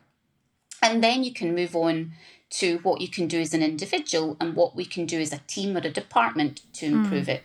And 0.82 1.04
then 1.04 1.26
you 1.26 1.34
can 1.34 1.54
move 1.54 1.76
on 1.76 2.14
to 2.50 2.80
what 2.80 3.02
you 3.02 3.08
can 3.08 3.28
do 3.28 3.40
as 3.40 3.54
an 3.54 3.62
individual 3.62 4.36
and 4.40 4.56
what 4.56 4.76
we 4.76 4.86
can 4.86 5.06
do 5.06 5.20
as 5.20 5.32
a 5.32 5.42
team 5.48 5.76
or 5.76 5.82
a 5.82 5.90
department 5.90 6.62
to 6.74 6.86
improve 6.86 7.30
it. 7.30 7.44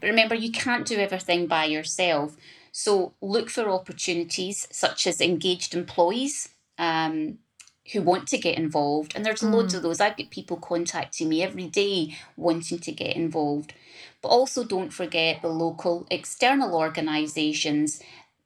But 0.00 0.08
remember, 0.08 0.34
you 0.34 0.52
can't 0.52 0.86
do 0.86 0.98
everything 0.98 1.46
by 1.46 1.64
yourself. 1.64 2.36
So 2.72 3.14
look 3.20 3.50
for 3.50 3.68
opportunities 3.68 4.66
such 4.70 5.06
as 5.06 5.20
engaged 5.20 5.74
employees 5.74 6.48
um, 6.78 7.38
who 7.92 8.02
want 8.02 8.28
to 8.28 8.38
get 8.38 8.56
involved. 8.56 9.12
And 9.14 9.24
there's 9.24 9.42
loads 9.42 9.74
of 9.74 9.82
those. 9.82 10.00
I've 10.00 10.16
got 10.16 10.30
people 10.30 10.56
contacting 10.56 11.28
me 11.28 11.42
every 11.42 11.66
day 11.66 12.16
wanting 12.36 12.78
to 12.80 12.92
get 12.92 13.16
involved. 13.16 13.74
But 14.22 14.28
also 14.28 14.64
don't 14.64 14.92
forget 14.92 15.42
the 15.42 15.48
local 15.48 16.06
external 16.10 16.74
organisations. 16.76 18.00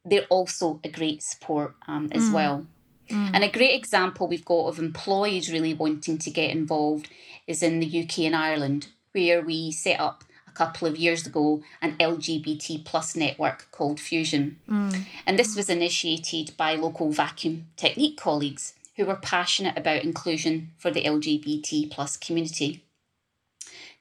They're 0.04 0.26
also 0.30 0.80
a 0.84 0.88
great 0.88 1.22
support 1.22 1.74
um, 1.86 2.08
as 2.12 2.30
well. 2.30 2.66
Mm. 3.10 3.30
And 3.34 3.44
a 3.44 3.50
great 3.50 3.74
example 3.74 4.26
we've 4.26 4.44
got 4.44 4.66
of 4.66 4.78
employees 4.78 5.52
really 5.52 5.74
wanting 5.74 6.18
to 6.18 6.30
get 6.30 6.50
involved 6.50 7.08
is 7.46 7.62
in 7.62 7.80
the 7.80 8.02
UK 8.02 8.20
and 8.20 8.36
Ireland, 8.36 8.88
where 9.12 9.42
we 9.42 9.70
set 9.70 10.00
up 10.00 10.24
a 10.48 10.52
couple 10.52 10.88
of 10.88 10.96
years 10.96 11.26
ago 11.26 11.62
an 11.82 11.96
LGBT 11.98 12.84
plus 12.84 13.16
network 13.16 13.68
called 13.70 14.00
Fusion. 14.00 14.58
Mm. 14.68 15.04
And 15.26 15.38
this 15.38 15.56
was 15.56 15.68
initiated 15.68 16.56
by 16.56 16.74
local 16.74 17.10
vacuum 17.10 17.66
technique 17.76 18.16
colleagues 18.16 18.74
who 18.96 19.04
were 19.04 19.16
passionate 19.16 19.76
about 19.76 20.04
inclusion 20.04 20.70
for 20.78 20.90
the 20.90 21.02
LGBT 21.02 21.90
plus 21.90 22.16
community. 22.16 22.84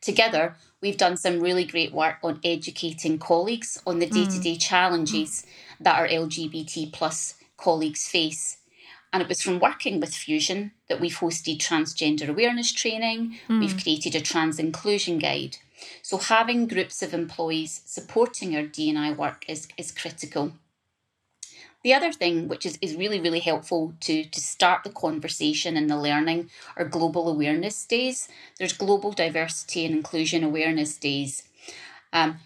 Together, 0.02 0.56
we've 0.82 0.98
done 0.98 1.18
some 1.18 1.40
really 1.40 1.64
great 1.64 1.94
work 1.94 2.18
on 2.24 2.40
educating 2.44 3.18
colleagues 3.18 3.82
on 3.88 4.00
the 4.00 4.06
mm. 4.06 4.14
day-to-day 4.14 4.58
challenges 4.58 5.46
that 5.80 5.98
our 5.98 6.08
LGBT 6.08 6.92
plus 6.92 7.36
colleagues 7.58 8.08
face. 8.08 8.58
And 9.14 9.22
it 9.22 9.30
was 9.30 9.42
from 9.42 9.60
working 9.60 10.00
with 10.00 10.16
Fusion 10.16 10.72
that 10.90 11.00
we've 11.00 11.16
hosted 11.16 11.60
transgender 11.60 12.28
awareness 12.28 12.74
training, 12.74 13.38
we've 13.48 13.82
created 13.82 14.16
a 14.16 14.22
trans 14.22 14.58
inclusion 14.58 15.20
guide. 15.20 15.58
So 16.02 16.18
having 16.18 16.68
groups 16.68 17.04
of 17.04 17.14
employees 17.14 17.82
supporting 17.86 18.56
our 18.56 18.64
D&I 18.64 19.12
work 19.12 19.46
is, 19.48 19.68
is 19.78 19.92
critical. 19.92 20.54
The 21.84 21.94
other 21.94 22.12
thing, 22.14 22.48
which 22.48 22.66
is, 22.66 22.80
is 22.82 22.96
really, 22.96 23.20
really 23.20 23.42
helpful 23.42 23.94
to, 24.00 24.24
to 24.24 24.40
start 24.40 24.84
the 24.84 24.90
conversation 24.90 25.76
and 25.76 25.90
the 25.90 25.98
learning, 25.98 26.50
are 26.78 26.86
global 26.86 27.30
awareness 27.30 27.86
days. 27.86 28.30
There's 28.58 28.74
global 28.74 29.12
diversity 29.12 29.86
and 29.86 29.94
inclusion 29.94 30.44
awareness 30.44 30.98
days. 30.98 31.44
Um, 32.14 32.40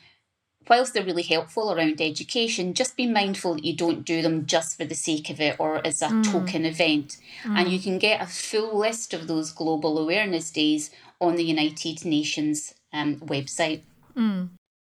whilst 0.70 0.94
they're 0.94 1.04
really 1.04 1.24
helpful 1.24 1.72
around 1.72 2.02
education, 2.02 2.74
just 2.74 2.96
be 2.98 3.08
mindful 3.08 3.56
that 3.56 3.66
you 3.66 3.76
don't 3.76 4.04
do 4.06 4.22
them 4.22 4.46
just 4.46 4.78
for 4.78 4.86
the 4.86 4.96
sake 4.96 5.30
of 5.30 5.40
it 5.40 5.56
or 5.60 5.86
as 5.86 6.02
a 6.02 6.10
token 6.24 6.66
event. 6.66 7.18
And 7.46 7.70
you 7.70 7.80
can 7.80 7.98
get 7.98 8.22
a 8.22 8.26
full 8.28 8.78
list 8.78 9.14
of 9.14 9.28
those 9.28 9.52
global 9.52 9.98
awareness 9.98 10.52
days 10.52 10.92
on 11.20 11.36
the 11.36 11.44
United 11.44 12.06
Nations 12.06 12.74
um, 12.94 13.18
website. 13.18 13.82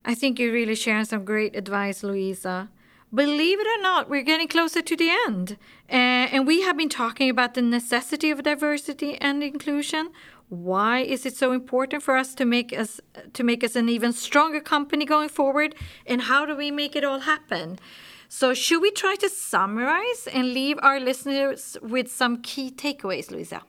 I 0.05 0.15
think 0.15 0.39
you're 0.39 0.53
really 0.53 0.75
sharing 0.75 1.05
some 1.05 1.25
great 1.25 1.55
advice, 1.57 2.03
Louisa. 2.03 2.69
Believe 3.15 3.61
it 3.61 3.67
or 3.67 3.83
not, 3.83 4.09
we're 4.09 4.23
getting 4.23 4.49
closer 4.49 4.81
to 4.81 4.97
the 4.97 5.11
end. 5.27 5.59
Uh, 5.91 6.33
and 6.33 6.47
we 6.47 6.63
have 6.63 6.77
been 6.79 6.89
talking 6.89 7.29
about 7.29 7.53
the 7.55 7.61
necessity 7.63 8.31
of 8.31 8.43
diversity 8.43 9.17
and 9.21 9.43
inclusion. 9.43 10.11
Why 10.53 10.99
is 10.99 11.25
it 11.25 11.35
so 11.35 11.53
important 11.53 12.03
for 12.03 12.15
us 12.15 12.35
to 12.35 12.45
make 12.45 12.79
us 12.79 13.01
to 13.33 13.43
make 13.43 13.65
us 13.65 13.75
an 13.75 13.89
even 13.89 14.13
stronger 14.13 14.61
company 14.61 15.07
going 15.07 15.31
forward? 15.31 15.75
And 16.07 16.21
how 16.21 16.45
do 16.45 16.55
we 16.55 16.71
make 16.71 16.95
it 16.95 17.05
all 17.05 17.21
happen? 17.21 17.79
So 18.29 18.53
should 18.53 18.83
we 18.83 18.91
try 18.91 19.15
to 19.21 19.31
summarize 19.31 20.29
and 20.31 20.53
leave 20.53 20.79
our 20.83 21.01
listeners 21.01 21.79
with 21.81 22.13
some 22.13 22.43
key 22.43 22.71
takeaways, 22.71 23.31
Louisa? 23.31 23.63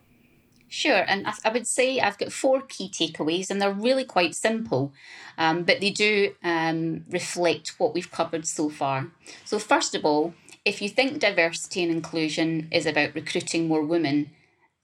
Sure, 0.67 1.05
and 1.07 1.25
I, 1.45 1.49
would 1.53 1.67
say 1.67 2.01
I've 2.01 2.17
got 2.17 2.33
four 2.33 2.59
key 2.59 2.89
takeaways, 2.89 3.49
and 3.49 3.61
they're 3.61 3.71
really 3.71 4.03
quite 4.03 4.35
simple, 4.35 4.91
um, 5.37 5.63
but 5.63 5.79
they 5.79 5.91
do 5.91 6.33
um, 6.43 7.05
reflect 7.09 7.79
what 7.79 7.93
we've 7.93 8.11
covered 8.11 8.45
so 8.45 8.69
far. 8.69 9.07
So, 9.45 9.57
first 9.57 9.95
of 9.95 10.03
all, 10.03 10.33
if 10.65 10.81
you 10.81 10.89
think 10.89 11.19
diversity 11.19 11.81
and 11.83 11.91
inclusion 11.93 12.67
is 12.71 12.85
about 12.85 13.15
recruiting 13.15 13.69
more 13.69 13.83
women, 13.83 14.31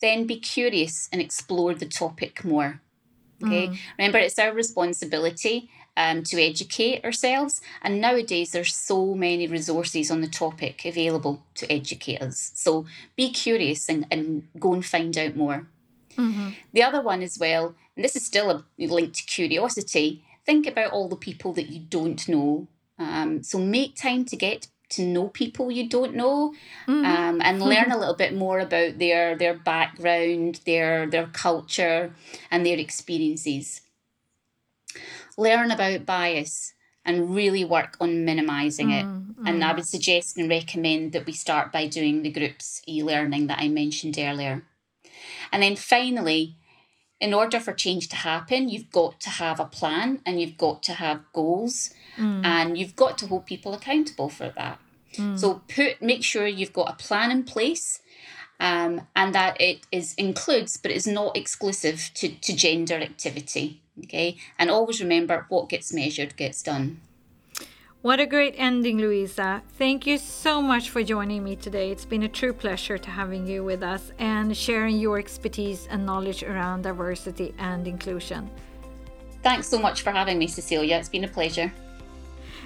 then 0.01 0.25
be 0.25 0.39
curious 0.39 1.09
and 1.11 1.21
explore 1.21 1.73
the 1.73 1.85
topic 1.85 2.43
more. 2.45 2.81
Okay, 3.41 3.67
remember 3.97 4.17
it's 4.17 4.37
our 4.37 4.53
responsibility 4.53 5.69
um, 5.95 6.23
to 6.23 6.41
educate 6.41 7.05
ourselves, 7.05 7.61
and 7.81 8.01
nowadays 8.01 8.51
there's 8.51 8.75
so 8.75 9.15
many 9.15 9.47
resources 9.47 10.11
on 10.11 10.19
the 10.21 10.27
topic 10.27 10.83
available 10.85 11.43
to 11.55 11.71
educate 11.71 12.21
us. 12.21 12.51
So 12.55 12.85
be 13.15 13.31
curious 13.31 13.87
and, 13.89 14.05
and 14.11 14.47
go 14.59 14.73
and 14.73 14.85
find 14.85 15.17
out 15.17 15.35
more. 15.37 15.67
The 16.73 16.83
other 16.83 17.01
one 17.01 17.21
as 17.21 17.39
well, 17.39 17.75
and 17.95 18.03
this 18.03 18.15
is 18.15 18.25
still 18.25 18.51
a 18.51 18.65
link 18.77 19.13
to 19.13 19.23
curiosity, 19.23 20.21
think 20.45 20.67
about 20.67 20.91
all 20.91 21.07
the 21.07 21.15
people 21.15 21.53
that 21.53 21.69
you 21.69 21.79
don't 21.79 22.27
know. 22.27 22.67
Um, 22.97 23.43
so 23.43 23.57
make 23.57 23.95
time 23.95 24.25
to 24.25 24.35
get 24.35 24.67
to 24.89 25.03
know 25.03 25.27
people 25.27 25.71
you 25.71 25.87
don't 25.87 26.15
know 26.15 26.53
mm-hmm. 26.87 27.05
um, 27.05 27.41
and 27.41 27.59
mm-hmm. 27.59 27.69
learn 27.69 27.91
a 27.91 27.97
little 27.97 28.15
bit 28.15 28.33
more 28.33 28.59
about 28.59 28.97
their 28.97 29.35
their 29.35 29.53
background, 29.53 30.61
their 30.65 31.07
their 31.07 31.27
culture, 31.27 32.13
and 32.51 32.65
their 32.65 32.77
experiences. 32.77 33.81
Learn 35.37 35.71
about 35.71 36.05
bias 36.05 36.73
and 37.05 37.33
really 37.33 37.63
work 37.63 37.95
on 38.01 38.25
minimizing 38.25 38.91
it. 38.91 39.05
Mm-hmm. 39.05 39.47
And 39.47 39.63
I 39.63 39.73
would 39.73 39.87
suggest 39.87 40.37
and 40.37 40.49
recommend 40.49 41.13
that 41.13 41.25
we 41.25 41.31
start 41.31 41.71
by 41.71 41.87
doing 41.87 42.21
the 42.21 42.31
groups 42.31 42.81
e 42.87 43.01
learning 43.03 43.47
that 43.47 43.59
I 43.59 43.67
mentioned 43.67 44.17
earlier. 44.19 44.63
And 45.51 45.63
then 45.63 45.75
finally, 45.75 46.57
in 47.19 47.33
order 47.33 47.59
for 47.59 47.73
change 47.73 48.07
to 48.09 48.15
happen, 48.15 48.69
you've 48.69 48.91
got 48.91 49.19
to 49.21 49.29
have 49.29 49.59
a 49.59 49.65
plan 49.65 50.21
and 50.25 50.39
you've 50.39 50.57
got 50.57 50.81
to 50.83 50.93
have 50.93 51.21
goals 51.33 51.93
and 52.43 52.77
you've 52.77 52.95
got 52.95 53.17
to 53.17 53.27
hold 53.27 53.45
people 53.45 53.73
accountable 53.73 54.29
for 54.29 54.49
that. 54.55 54.79
So 55.37 55.61
put 55.67 56.01
make 56.01 56.23
sure 56.23 56.47
you've 56.47 56.73
got 56.73 56.89
a 56.89 56.95
plan 56.95 57.31
in 57.31 57.43
place 57.43 58.01
um, 58.59 59.01
and 59.15 59.33
that 59.33 59.59
it 59.59 59.85
is 59.91 60.13
includes 60.15 60.77
but 60.77 60.91
is 60.91 61.07
not 61.07 61.35
exclusive 61.35 62.11
to, 62.15 62.29
to 62.29 62.55
gender 62.55 62.95
activity. 62.95 63.81
Okay. 64.03 64.37
And 64.57 64.69
always 64.69 65.01
remember 65.01 65.45
what 65.49 65.69
gets 65.69 65.91
measured 65.91 66.37
gets 66.37 66.61
done. 66.63 67.01
What 68.01 68.21
a 68.21 68.25
great 68.25 68.55
ending, 68.57 68.97
Louisa. 68.97 69.61
Thank 69.77 70.07
you 70.07 70.17
so 70.17 70.61
much 70.61 70.89
for 70.89 71.03
joining 71.03 71.43
me 71.43 71.57
today. 71.57 71.91
It's 71.91 72.05
been 72.05 72.23
a 72.23 72.29
true 72.29 72.53
pleasure 72.53 72.97
to 72.97 73.09
having 73.09 73.45
you 73.45 73.61
with 73.65 73.83
us 73.83 74.13
and 74.19 74.55
sharing 74.55 74.97
your 74.97 75.19
expertise 75.19 75.85
and 75.91 76.05
knowledge 76.05 76.41
around 76.41 76.83
diversity 76.83 77.53
and 77.57 77.85
inclusion. 77.85 78.49
Thanks 79.43 79.67
so 79.67 79.77
much 79.77 80.01
for 80.01 80.11
having 80.11 80.39
me, 80.39 80.47
Cecilia. 80.47 80.95
It's 80.95 81.09
been 81.09 81.25
a 81.25 81.27
pleasure. 81.27 81.73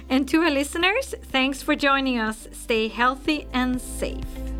And 0.08 0.28
to 0.28 0.40
our 0.40 0.50
listeners, 0.52 1.16
thanks 1.20 1.62
for 1.62 1.74
joining 1.74 2.16
us. 2.16 2.46
Stay 2.52 2.86
healthy 2.86 3.48
and 3.52 3.80
safe. 3.80 4.53